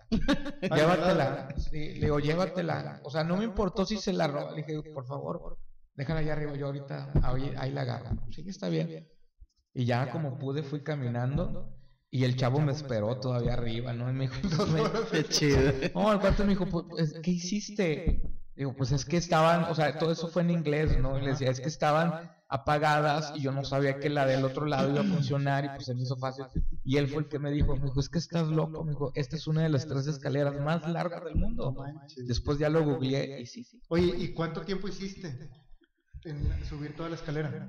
[0.61, 1.49] Llévatela.
[1.57, 3.01] Sí, le digo, llévatela.
[3.03, 4.51] O sea, no me importó si se la roba.
[4.51, 5.57] Le dije, por favor,
[5.95, 6.55] déjala allá arriba.
[6.55, 8.11] Yo ahorita ahí, ahí la agarro.
[8.32, 9.05] Sí, que está bien.
[9.74, 11.74] Y ya como pude, fui caminando.
[12.16, 14.09] Y el chavo me esperó todavía arriba, ¿no?
[14.09, 15.59] Y me dijo, me- Qué chido.
[15.93, 18.22] no, el cuate me dijo, pues, pues, ¿qué hiciste?
[18.55, 21.20] Digo, pues es que estaban, o sea, todo eso fue en inglés, ¿no?
[21.20, 24.66] Y le decía, es que estaban apagadas y yo no sabía que la del otro
[24.66, 26.45] lado iba a funcionar y pues se me hizo fácil.
[26.86, 29.11] Y él fue el que me dijo, me dijo, es que estás loco, me dijo,
[29.13, 31.76] esta es una de las tres escaleras más largas del mundo.
[32.28, 33.82] Después ya lo googleé y sí, sí.
[33.89, 35.49] Oye, ¿y cuánto tiempo hiciste
[36.24, 37.68] en subir toda la escalera?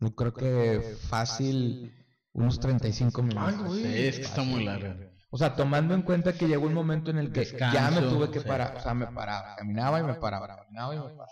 [0.00, 1.92] Yo creo que fácil
[2.36, 3.66] unos 35 Ay, minutos.
[3.66, 3.82] güey.
[3.82, 4.96] Sí, es que está muy larga.
[5.30, 8.30] O sea, tomando en cuenta que llegó un momento en el que ya me tuve
[8.30, 11.28] que parar, o sea, me paraba, caminaba y me paraba, caminaba y me paraba.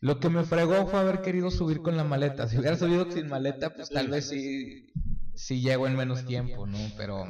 [0.00, 2.46] Lo que me fregó fue haber querido subir con la maleta.
[2.48, 4.92] Si hubiera subido sin maleta, pues tal vez sí,
[5.34, 6.78] sí llego en menos tiempo, ¿no?
[6.96, 7.24] Pero,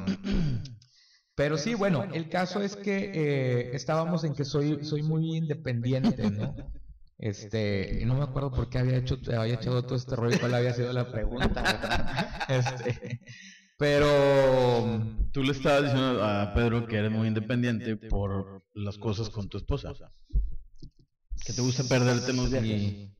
[1.35, 6.29] pero sí, bueno, el caso es que eh, estábamos en que soy, soy muy independiente,
[6.29, 6.55] ¿no?
[7.17, 10.53] Este, y no me acuerdo por qué había hecho, había echado todo este rollo, cuál
[10.53, 12.23] había sido la pregunta.
[12.47, 13.19] Este,
[13.77, 14.07] pero
[15.37, 19.57] Tú le estabas diciendo a Pedro que eres muy independiente por las cosas con tu
[19.57, 19.93] esposa.
[21.45, 22.81] Que te gusta perderte en los viajes.
[22.81, 23.16] Sí.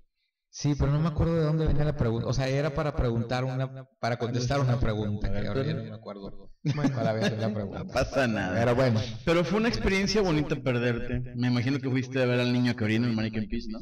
[0.59, 2.25] Sí, pero no me acuerdo de dónde venía la pregunta.
[2.27, 5.91] O sea, era para preguntar una, para contestar una pregunta que ahora ya no me
[5.93, 6.49] acuerdo.
[6.63, 8.55] la No pasa nada.
[8.55, 11.35] Pero bueno, Pero fue una experiencia bonita perderte.
[11.35, 13.77] Me imagino que fuiste a ver al niño que orina en Mannequin Peace, ¿no?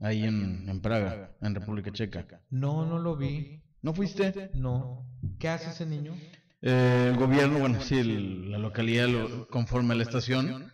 [0.00, 2.42] Ahí en, en Praga, en República Checa.
[2.50, 3.62] no, no lo vi.
[3.80, 4.50] ¿No fuiste?
[4.52, 5.06] No.
[5.38, 6.12] ¿Qué hace ese niño?
[6.60, 10.70] Eh, el gobierno, bueno, sí, el- la localidad, lo- conforme a la estación,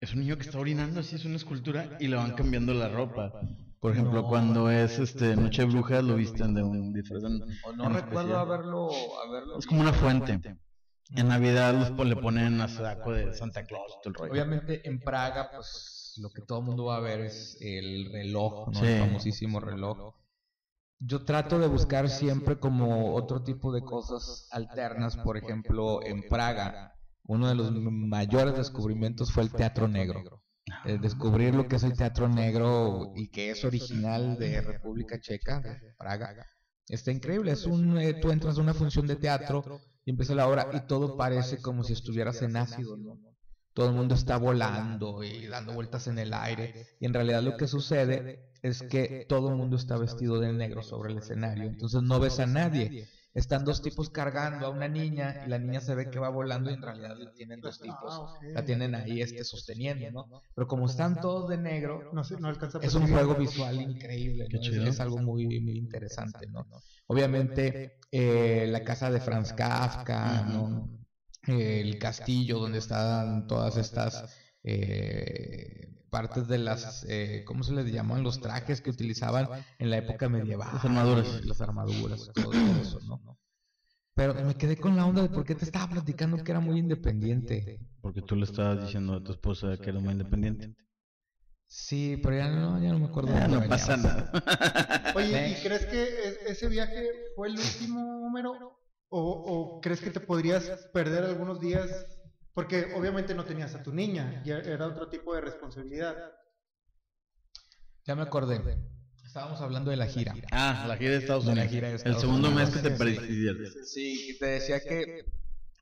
[0.00, 2.88] es un niño que está orinando, así es una escultura, y le van cambiando la
[2.88, 3.32] ropa.
[3.80, 4.28] Por ejemplo, No.
[4.28, 7.22] cuando es este Noche de Brujas, lo visten de un disfraz.
[7.22, 8.90] no recuerdo haberlo,
[9.26, 10.38] haberlo Es como una fuente.
[11.16, 14.32] En Navidad los, le ponen a saco de Santa Claus, todo el rollo.
[14.32, 18.68] Obviamente en Praga, pues lo que todo el mundo va a ver es el reloj,
[18.68, 18.78] ¿no?
[18.78, 18.86] Sí.
[18.86, 20.14] El famosísimo reloj.
[20.98, 26.94] Yo trato de buscar siempre como otro tipo de cosas alternas, por ejemplo, en Praga,
[27.24, 30.22] uno de los mayores descubrimientos fue el teatro negro.
[30.84, 35.60] Eh, descubrir lo que es el teatro negro y que es original de República Checa,
[35.60, 36.46] de Praga.
[36.88, 40.48] Está increíble, es un, eh, tú entras a una función de teatro y empieza la
[40.48, 43.18] hora y todo parece como si estuvieras en ácido, ¿no?
[43.72, 46.86] Todo el mundo está volando y dando vueltas en el aire.
[46.98, 50.82] y en realidad lo que sucede es que todo el mundo está vestido de negro
[50.82, 53.08] sobre el escenario, entonces no ves a nadie.
[53.32, 56.70] Están dos tipos cargando a una niña y la niña se ve que va volando
[56.70, 58.34] y en realidad la tienen dos tipos.
[58.42, 60.42] La tienen ahí este sosteniendo, ¿no?
[60.54, 63.80] Pero como están todos de negro, No, sé, no alcanza a es un juego visual
[63.80, 64.60] increíble, ¿no?
[64.60, 64.68] Es-.
[64.68, 66.66] Es, algo muy, muy interesante, ¿no?
[67.06, 70.88] Obviamente, eh, la casa de Franz Kafka, ¿no?
[71.46, 78.22] El castillo donde están todas estas eh, partes de las, eh, ¿cómo se les llaman?
[78.22, 79.48] Los trajes que utilizaban
[79.78, 80.70] en la época medieval.
[80.72, 81.44] Las armaduras.
[81.44, 83.38] Las armaduras, todo eso, ¿no?
[84.14, 86.78] Pero me quedé con la onda de por qué te estaba platicando que era muy
[86.78, 87.80] independiente.
[88.02, 90.74] Porque tú le estabas diciendo a tu esposa que era muy independiente.
[91.66, 93.30] Sí, pero ya no, ya no me acuerdo.
[93.34, 94.32] Ya, de no pasa nada.
[95.14, 98.76] Oye, ¿y crees que e- ese viaje fue el último, Homero?
[99.08, 102.06] ¿O, o crees que te podrías perder algunos días?
[102.54, 106.16] Porque obviamente no tenías a tu niña, ya era otro tipo de responsabilidad.
[108.06, 108.60] Ya me acordé.
[109.24, 110.34] Estábamos hablando de la gira.
[110.50, 111.70] Ah, la gira de Estados De la Unidos.
[111.70, 112.54] gira de El segundo Unidos.
[112.74, 112.98] mes que te Sí.
[112.98, 113.84] perdiste.
[113.84, 115.24] Sí, te decía que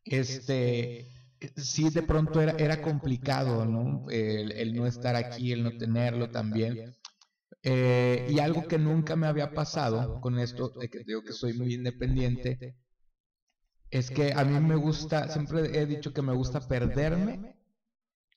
[0.05, 1.15] este
[1.57, 4.05] sí de pronto era, era complicado, ¿no?
[4.11, 6.95] El, el no estar aquí, el no tenerlo también.
[7.63, 11.55] Eh, y algo que nunca me había pasado con esto, de que digo que soy
[11.55, 12.77] muy independiente,
[13.91, 17.41] es que a mí me gusta, siempre he dicho que me gusta perderme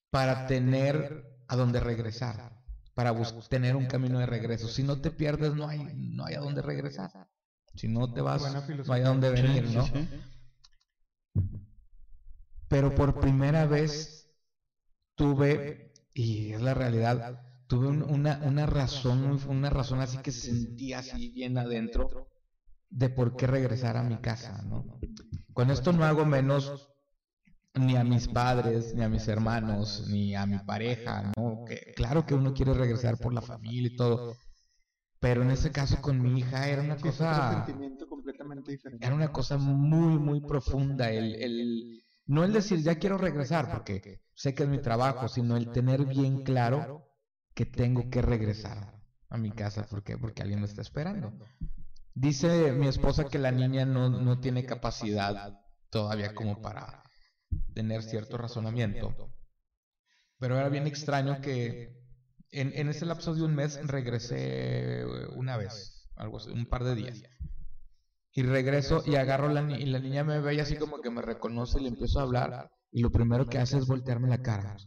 [0.10, 1.12] para tener
[1.48, 2.42] a dónde regresar,
[2.94, 3.14] para
[3.48, 4.68] tener un camino de regreso.
[4.68, 7.12] Si no te pierdes, no hay, no hay a dónde regresar.
[7.76, 9.92] Si no te vas, no hay a dónde venir, ¿no?
[12.68, 14.30] Pero por primera vez
[15.16, 15.68] tuve,
[16.14, 17.24] y es la realidad,
[17.68, 22.14] tuve un- una, una razón, una razón así que se sentía así bien adentro
[22.92, 24.86] de por qué regresar a mi casa, ¿no?
[25.54, 26.90] Con esto no hago menos
[27.74, 31.64] ni a mis padres, ni a mis hermanos, ni a mi pareja, ¿no?
[31.66, 34.36] Que, claro que uno quiere regresar por la familia y todo,
[35.20, 37.66] pero en ese caso con mi hija era una cosa
[39.00, 41.10] era una cosa muy, muy profunda.
[41.12, 45.56] El, el, no el decir ya quiero regresar porque sé que es mi trabajo, sino
[45.56, 47.08] el tener bien claro
[47.54, 49.86] que tengo que regresar a mi casa.
[49.88, 50.18] ¿Por qué?
[50.18, 51.34] Porque alguien me está esperando.
[52.14, 55.42] Dice mi esposa que la niña no, no tiene capacidad
[55.90, 57.04] todavía como para
[57.74, 59.16] tener cierto razonamiento.
[60.40, 61.94] Pero era bien extraño que
[62.52, 65.06] en, en ese lapso de un mes regresé
[65.36, 67.24] una vez, algo así, un par de días.
[68.34, 71.10] Y regreso y agarro la ni- y la niña me ve y así como que
[71.10, 72.58] me reconoce y le empiezo a hablar
[72.92, 74.82] y lo primero que hace es voltearme la cara.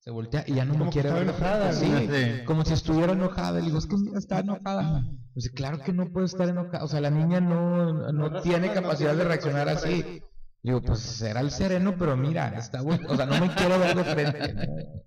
[0.00, 1.22] Se voltea y ya no me Como que quiere ver.
[1.24, 1.86] enojada, Sí.
[2.10, 2.44] Sí.
[2.46, 3.58] como si estuviera enojada.
[3.60, 5.04] Le digo, es que mira, está enojada.
[5.34, 6.84] Pues claro que no puede estar enojada.
[6.84, 10.22] O sea, la niña no, no No tiene no capacidad de reaccionar así.
[10.62, 13.08] Digo, pues será el sereno, pero mira, está bueno.
[13.10, 14.40] O sea, no me quiero ver de frente.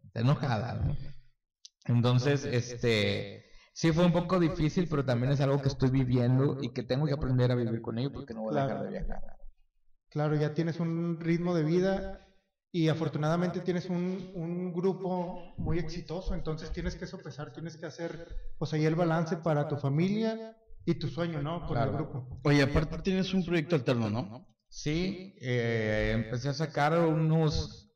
[0.06, 0.76] Está enojada.
[0.76, 0.96] ¿no?
[1.86, 6.70] Entonces, este, sí fue un poco difícil, pero también es algo que estoy viviendo y
[6.72, 9.22] que tengo que aprender a vivir con ello porque no voy a dejar de viajar.
[10.10, 12.28] Claro, ya tienes un ritmo de vida
[12.76, 18.28] y afortunadamente tienes un, un grupo muy exitoso, entonces tienes que sopesar, tienes que hacer,
[18.58, 21.60] pues ahí el balance para tu familia y tu sueño, ¿no?
[21.68, 21.92] Con Claro.
[21.92, 22.42] el grupo.
[22.44, 24.48] Oye, aparte tienes un proyecto alterno, ¿no?
[24.70, 27.92] Sí, eh, empecé a sacar unos,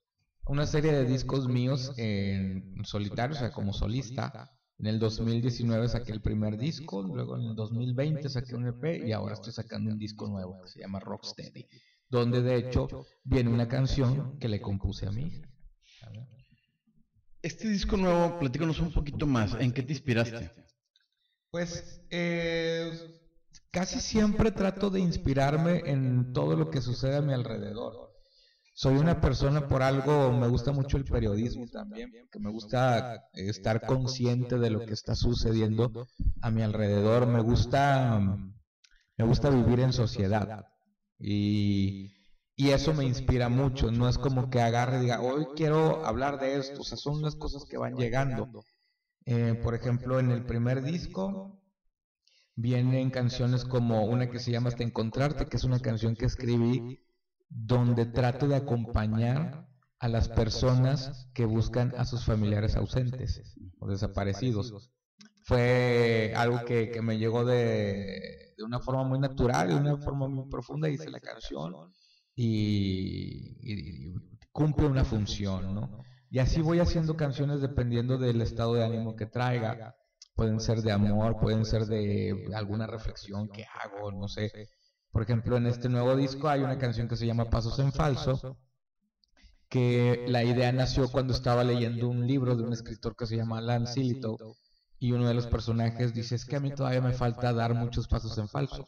[0.45, 4.53] una serie de discos míos en solitario, o sea, como solista.
[4.77, 9.11] En el 2019 saqué el primer disco, luego en el 2020 saqué un EP y
[9.11, 11.65] ahora estoy sacando un disco nuevo que se llama Rocksteady,
[12.09, 12.87] donde de hecho
[13.23, 15.47] viene una canción que le compuse a mi hija.
[17.41, 19.55] Este disco nuevo, platícanos un poquito más.
[19.59, 20.51] ¿En qué te inspiraste?
[21.51, 22.91] Pues eh,
[23.71, 28.07] casi siempre trato de inspirarme en todo lo que sucede a mi alrededor.
[28.73, 33.49] Soy una persona por algo, me gusta mucho el periodismo también, que me gusta eh,
[33.49, 36.07] estar consciente de lo que está sucediendo
[36.41, 38.19] a mi alrededor, me gusta
[39.17, 40.67] me gusta vivir en sociedad
[41.19, 42.13] y,
[42.55, 46.39] y eso me inspira mucho, no es como que agarre y diga, hoy quiero hablar
[46.39, 48.49] de esto, o sea, son las cosas que van llegando.
[49.25, 51.61] Eh, por ejemplo, en el primer disco
[52.55, 56.99] vienen canciones como una que se llama Hasta Encontrarte, que es una canción que escribí
[57.49, 59.67] donde trato de acompañar
[59.99, 64.91] a las personas que buscan a sus familiares ausentes o desaparecidos.
[65.43, 70.27] Fue algo que, que me llegó de, de una forma muy natural, de una forma
[70.27, 71.73] muy profunda, hice la canción
[72.35, 74.13] y, y- y
[74.51, 76.03] cumple una función, ¿no?
[76.29, 79.95] Y así voy haciendo canciones dependiendo del estado de ánimo que traiga.
[80.35, 84.51] Pueden ser de amor, pueden ser de alguna reflexión que hago, no sé.
[85.11, 88.57] Por ejemplo, en este nuevo disco hay una canción que se llama Pasos en Falso,
[89.69, 93.57] que la idea nació cuando estaba leyendo un libro de un escritor que se llama
[93.57, 94.37] Alan Silito
[94.99, 98.07] y uno de los personajes dice, es que a mí todavía me falta dar muchos
[98.07, 98.87] pasos en falso.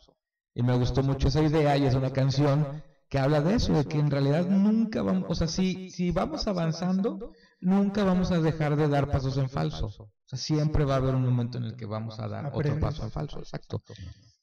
[0.54, 3.86] Y me gustó mucho esa idea y es una canción que habla de eso, de
[3.86, 8.76] que en realidad nunca vamos, o sea, si, si vamos avanzando, nunca vamos a dejar
[8.76, 9.88] de dar pasos en falso.
[9.88, 12.80] O sea, siempre va a haber un momento en el que vamos a dar otro
[12.80, 13.82] paso en falso, exacto.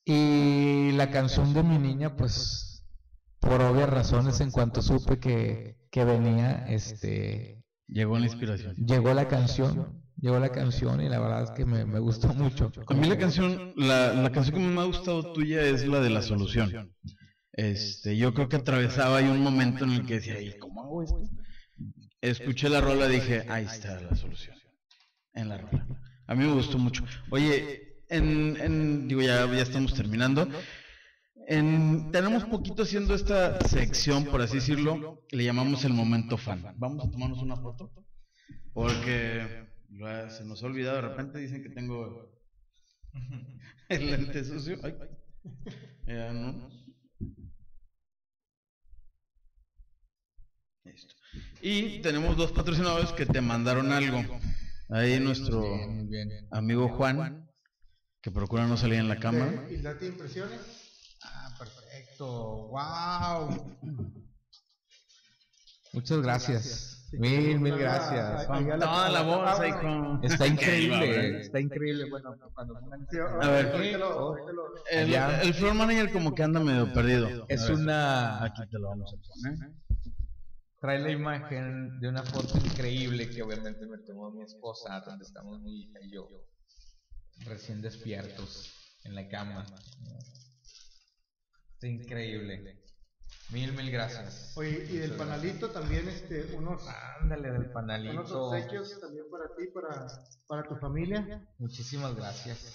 [0.04, 2.84] Y la canción de mi niña, pues,
[3.38, 8.74] por obvias razones, en cuanto supe que, que venía, este, Llegó la inspiración.
[8.74, 12.72] llegó la canción, llegó la canción y la verdad es que me, me gustó mucho.
[12.86, 16.00] A mí la canción, la, la canción que más me ha gustado tuya es la
[16.00, 16.92] de la solución.
[17.52, 21.02] Este, yo creo que atravesaba ahí un momento en el que decía, ¿y cómo hago
[21.02, 21.22] esto?
[22.20, 24.56] Escuché la rola y dije, ahí está la solución.
[25.32, 25.86] En la rola.
[26.26, 27.04] A mí me gustó mucho.
[27.30, 30.48] Oye, en, en digo, ya, ya estamos terminando.
[31.48, 36.74] En, tenemos poquito haciendo esta sección, por así decirlo, le llamamos el momento fan.
[36.76, 37.92] Vamos a tomarnos una foto,
[38.72, 39.66] porque
[40.30, 42.30] se nos ha olvidado, de repente dicen que tengo
[43.88, 44.78] el lente sucio.
[44.82, 44.94] Ay,
[46.06, 46.68] ya no.
[50.84, 51.14] Listo.
[51.60, 54.22] Y tenemos dos patrocinadores que te mandaron algo.
[54.88, 55.64] Ahí nuestro
[56.52, 57.50] amigo Juan,
[58.20, 59.66] que procura no salir en la cámara.
[59.70, 60.60] ¿Y date impresiones?
[61.22, 62.68] Ah, perfecto.
[62.68, 63.76] ¡Wow!
[65.92, 66.95] Muchas gracias.
[67.18, 68.46] Mil, mil gracias.
[68.46, 70.20] Toda la bolsa, hijo.
[70.22, 72.10] Está increíble, está increíble.
[72.10, 72.76] Bueno, cuando
[73.40, 73.74] A ver,
[74.90, 77.46] el, el floor manager como que anda medio perdido.
[77.48, 78.42] Es una...
[78.44, 79.72] Aquí te lo vamos a poner.
[80.80, 85.60] Trae la imagen de una foto increíble que obviamente me tomó mi esposa, donde estamos
[85.62, 86.28] mi hija y yo,
[87.44, 88.72] recién despiertos
[89.04, 89.64] en la cama.
[91.74, 92.85] Está increíble.
[93.50, 94.52] Mil, mil gracias.
[94.56, 96.82] Oye, y del panalito también, este, unos.
[97.20, 98.14] Ándale, del panalito.
[98.14, 100.06] Unos obsequios también para ti, para,
[100.48, 101.48] para tu familia.
[101.58, 102.74] Muchísimas gracias.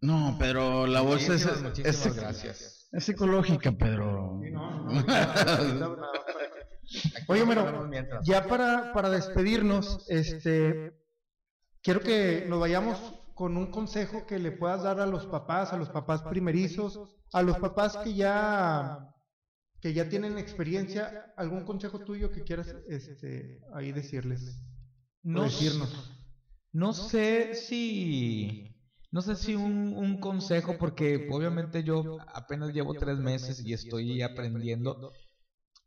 [0.00, 2.88] No, pero la bolsa es, muchísimas es, gracias.
[2.92, 4.38] es ecológica, Pedro.
[4.42, 6.02] Sí, no, no,
[7.28, 7.90] Oye, pero
[8.22, 10.92] ya para, para despedirnos, este,
[11.82, 12.98] quiero que nos vayamos
[13.34, 17.00] con un consejo que le puedas dar a los papás, a los papás primerizos,
[17.32, 19.13] a los papás que ya
[19.84, 24.58] que ya tienen experiencia, algún consejo tuyo que quieras este, ahí decirles.
[25.22, 26.10] No, decirnos.
[26.72, 28.74] No sé si
[29.10, 34.22] no sé si un, un, consejo, porque obviamente yo apenas llevo tres meses y estoy
[34.22, 35.12] aprendiendo,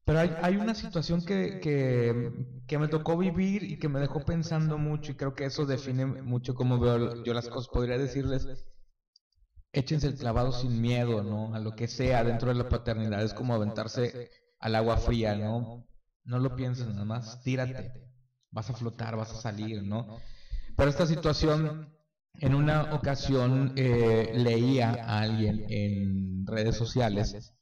[0.06, 2.32] pero hay, hay una situación que, que,
[2.68, 6.06] que, me tocó vivir y que me dejó pensando mucho y creo que eso define
[6.06, 7.70] mucho cómo veo yo las cosas.
[7.74, 8.48] Podría decirles,
[9.72, 11.54] échense el clavado sin miedo, ¿no?
[11.54, 13.24] A lo que sea dentro de la paternidad.
[13.24, 15.88] Es como aventarse al agua fría, ¿no?
[16.24, 17.94] No lo pienses nada más, tírate.
[18.52, 20.18] Vas a flotar, vas a salir, ¿no?
[20.76, 21.94] Pero esta situación,
[22.36, 27.54] en una ocasión eh, leía a alguien en redes sociales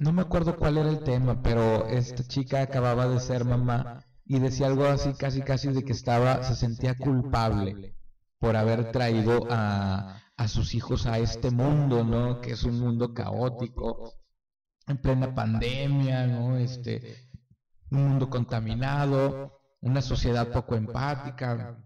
[0.00, 4.38] no me acuerdo cuál era el tema, pero esta chica acababa de ser mamá y
[4.38, 7.94] decía algo así casi casi de que estaba, se sentía culpable
[8.38, 12.40] por haber traído a, a sus hijos a este mundo, ¿no?
[12.40, 14.14] Que es un mundo caótico,
[14.86, 16.56] en plena pandemia, ¿no?
[16.56, 17.28] Este,
[17.90, 21.84] un mundo contaminado, una sociedad poco empática.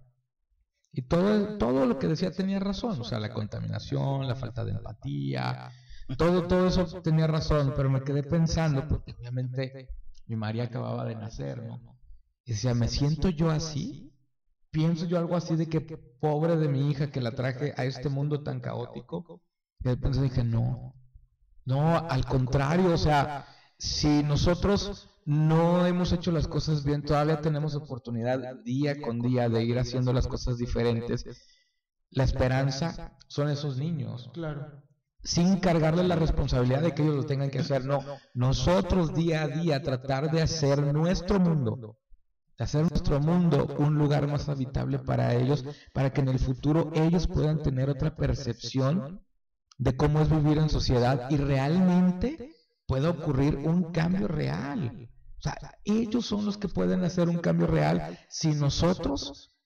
[0.93, 4.71] Y todo, todo lo que decía tenía razón, o sea, la contaminación, la falta de
[4.71, 5.73] empatía,
[6.17, 9.89] todo, todo eso tenía razón, pero me quedé pensando, porque obviamente
[10.29, 11.81] mi María acababa de nacer, ¿no?
[12.45, 14.14] Y decía, ¿me siento yo así?
[14.75, 18.09] Pienso yo algo así de que pobre de mi hija que la traje a este
[18.09, 19.41] mundo tan caótico.
[19.79, 20.97] Y de repente dije, no,
[21.65, 23.47] no, al contrario, o sea,
[23.79, 29.63] si nosotros no hemos hecho las cosas bien, todavía tenemos oportunidad día con día de
[29.63, 31.25] ir haciendo las cosas diferentes.
[32.11, 34.29] La esperanza son esos niños.
[34.35, 34.83] Claro
[35.25, 37.85] sin cargarle la responsabilidad de que ellos lo tengan que hacer.
[37.85, 38.01] No,
[38.35, 41.97] nosotros día a día tratar de hacer nuestro mundo,
[42.59, 47.27] hacer nuestro mundo un lugar más habitable para ellos, para que en el futuro ellos
[47.27, 49.25] puedan tener otra percepción
[49.79, 52.55] de cómo es vivir en sociedad y realmente
[52.87, 55.11] pueda ocurrir un cambio real.
[55.39, 59.57] O sea, ellos son los que pueden hacer un cambio real si nosotros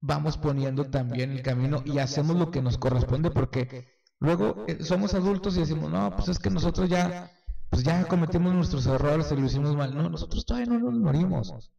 [0.00, 5.14] vamos poniendo también el camino y hacemos lo que nos corresponde porque Luego eh, somos
[5.14, 7.30] adultos y decimos, no, pues es que nosotros ya,
[7.68, 9.94] pues ya cometimos nuestros errores y lo hicimos mal.
[9.94, 11.70] No, nosotros todavía no nos morimos.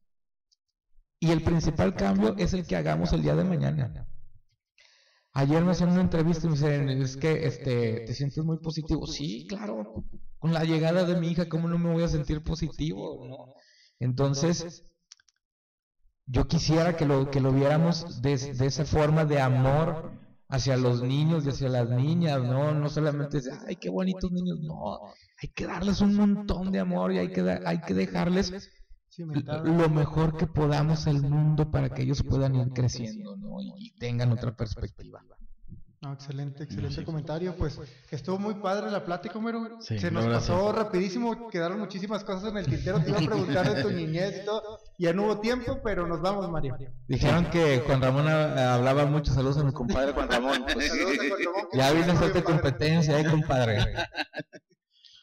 [1.19, 4.07] Y el principal cambio es el que hagamos el día de mañana.
[5.33, 9.05] Ayer me hacían una entrevista y me dicen, es que este, te sientes muy positivo.
[9.07, 10.03] Sí, claro.
[10.39, 13.55] Con la llegada de mi hija, ¿cómo no me voy a sentir positivo?
[13.99, 14.83] Entonces,
[16.25, 20.11] yo quisiera que lo, que lo viéramos de, de esa forma de amor
[20.49, 22.73] hacia los niños y hacia las niñas, ¿no?
[22.73, 24.99] No solamente es, ay, qué bonitos niños, no,
[25.41, 28.71] hay que darles un montón de amor y hay que, hay que dejarles
[29.17, 33.57] lo mejor que podamos al mundo para que ellos puedan ir creciendo, ¿no?
[33.77, 35.23] Y tengan otra perspectiva
[36.13, 37.55] excelente, excelente comentario.
[37.55, 37.79] Pues
[38.11, 39.81] estuvo muy padre la plática, Homero.
[39.81, 42.99] Se nos pasó rapidísimo, quedaron muchísimas cosas en el tintero.
[42.99, 44.79] Te iba a preguntar de tu niñez y todo.
[44.97, 46.77] Ya no hubo tiempo, pero nos vamos, Mario.
[47.07, 49.33] Dijeron que Juan Ramón hablaba mucho.
[49.33, 50.65] Saludos a mi compadre Juan Ramón.
[51.73, 53.79] ya vino a hacerte competencia, eh, compadre.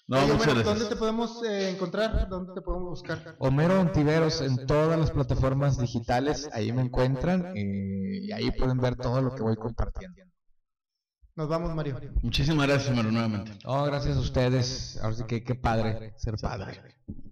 [0.07, 0.63] No, Oye.
[0.63, 2.29] ¿Dónde te podemos eh, encontrar?
[2.29, 3.37] ¿Dónde te podemos buscar?
[3.39, 8.97] Homero Ontiveros en todas las plataformas digitales, ahí me encuentran eh, y ahí pueden ver
[8.97, 10.23] todo lo que voy compartiendo.
[11.37, 11.99] Nos vamos, Mario.
[12.23, 13.53] Muchísimas gracias, Homero, nuevamente.
[13.65, 14.99] Oh, gracias a ustedes.
[15.03, 16.81] Ahora sí que qué padre ser padre.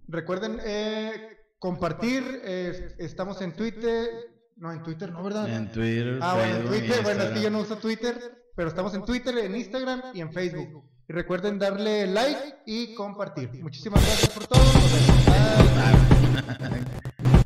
[0.07, 2.41] Recuerden eh, compartir.
[2.43, 4.09] eh, estamos en Twitter.
[4.57, 5.47] No, en Twitter, ¿no, verdad?
[5.47, 7.03] En Twitter, Ah, bueno, en Twitter.
[7.03, 8.19] Bueno, es que yo no uso Twitter,
[8.55, 10.89] pero estamos en Twitter, en Instagram y en Facebook.
[11.07, 13.49] Y recuerden darle like y compartir.
[13.61, 14.63] Muchísimas gracias por todo.